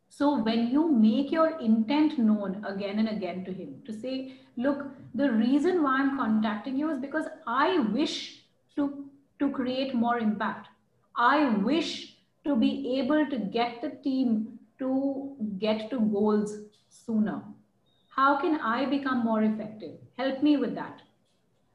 [0.10, 4.88] So when you make your intent known again and again to him to say, look,
[5.14, 8.45] the reason why I'm contacting you is because I wish
[9.40, 10.68] to, create more impact.
[11.16, 16.58] I wish to be able to get the team to get to goals
[16.90, 17.42] sooner.
[18.10, 19.98] How can I become more effective?
[20.18, 21.02] Help me with that.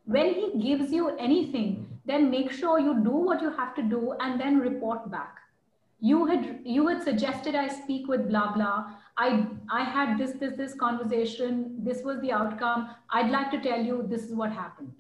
[0.04, 4.14] When he gives you anything, then make sure you do what you have to do
[4.20, 5.36] and then report back.
[6.00, 8.94] You had you had suggested I speak with blah blah.
[9.18, 11.76] I I had this this this conversation.
[11.84, 12.88] This was the outcome.
[13.11, 14.94] I'd like to tell you this is what happened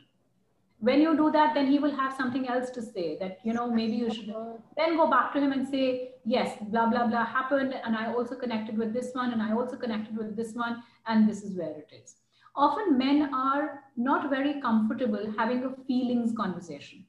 [0.80, 3.70] when you do that then he will have something else to say that you know
[3.70, 4.34] maybe you should
[4.76, 8.34] then go back to him and say yes blah blah blah happened and i also
[8.34, 11.76] connected with this one and i also connected with this one and this is where
[11.84, 12.16] it is.
[12.56, 17.06] Often men are not very comfortable having a feelings conversation.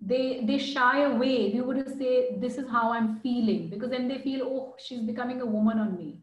[0.00, 1.60] They they shy away.
[1.60, 5.40] Were to say this is how i'm feeling because then they feel oh she's becoming
[5.40, 6.20] a woman on me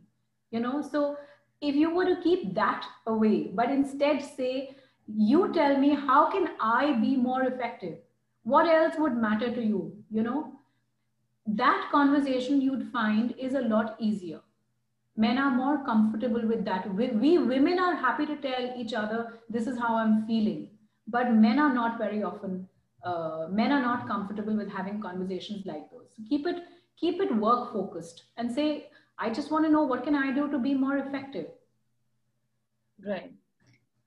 [0.52, 0.82] you know?
[0.82, 1.18] So
[1.62, 4.76] if you were to keep that away but instead say
[5.08, 7.98] you tell me how can i be more effective?
[8.44, 10.54] What else would matter to you you know?
[11.46, 14.40] That conversation you'd find is a lot easier.
[15.18, 16.94] Men are more comfortable with that.
[16.96, 20.70] We, we women are happy to tell each other this is how i'm feeling.
[21.08, 22.68] But men are not very often
[23.04, 26.08] uh, men are not comfortable with having conversations like those.
[26.16, 26.64] So keep it
[26.96, 28.88] keep it work focused and say
[29.20, 31.48] i just want to know what can i do to be more effective?
[33.06, 33.34] Right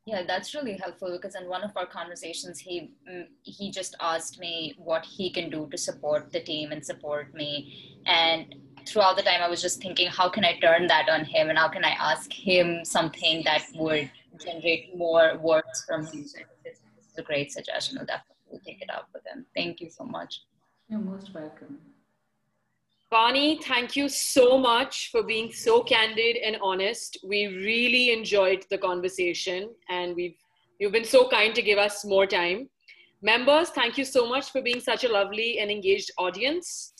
[0.07, 4.39] yeah, that's really helpful because in one of our conversations, he mm, he just asked
[4.39, 7.99] me what he can do to support the team and support me.
[8.07, 8.55] And
[8.87, 11.59] throughout the time, I was just thinking, how can I turn that on him, and
[11.59, 14.09] how can I ask him something that would
[14.45, 16.25] generate more words from him?
[16.65, 17.99] It's a great suggestion.
[17.99, 19.45] I'll definitely take it up with him.
[19.57, 20.43] Thank you so much.
[20.89, 21.79] You're most welcome.
[23.13, 27.19] Vani, thank you so much for being so candid and honest.
[27.25, 30.35] We really enjoyed the conversation and we've
[30.79, 32.69] You've been so kind to give us more time.
[33.23, 36.93] Members, thank you so much for being such a lovely and engaged audience.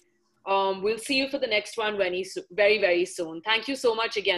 [0.47, 3.43] Um, we'll see you for the next one very, very, very soon.
[3.43, 4.35] Thank you so much again.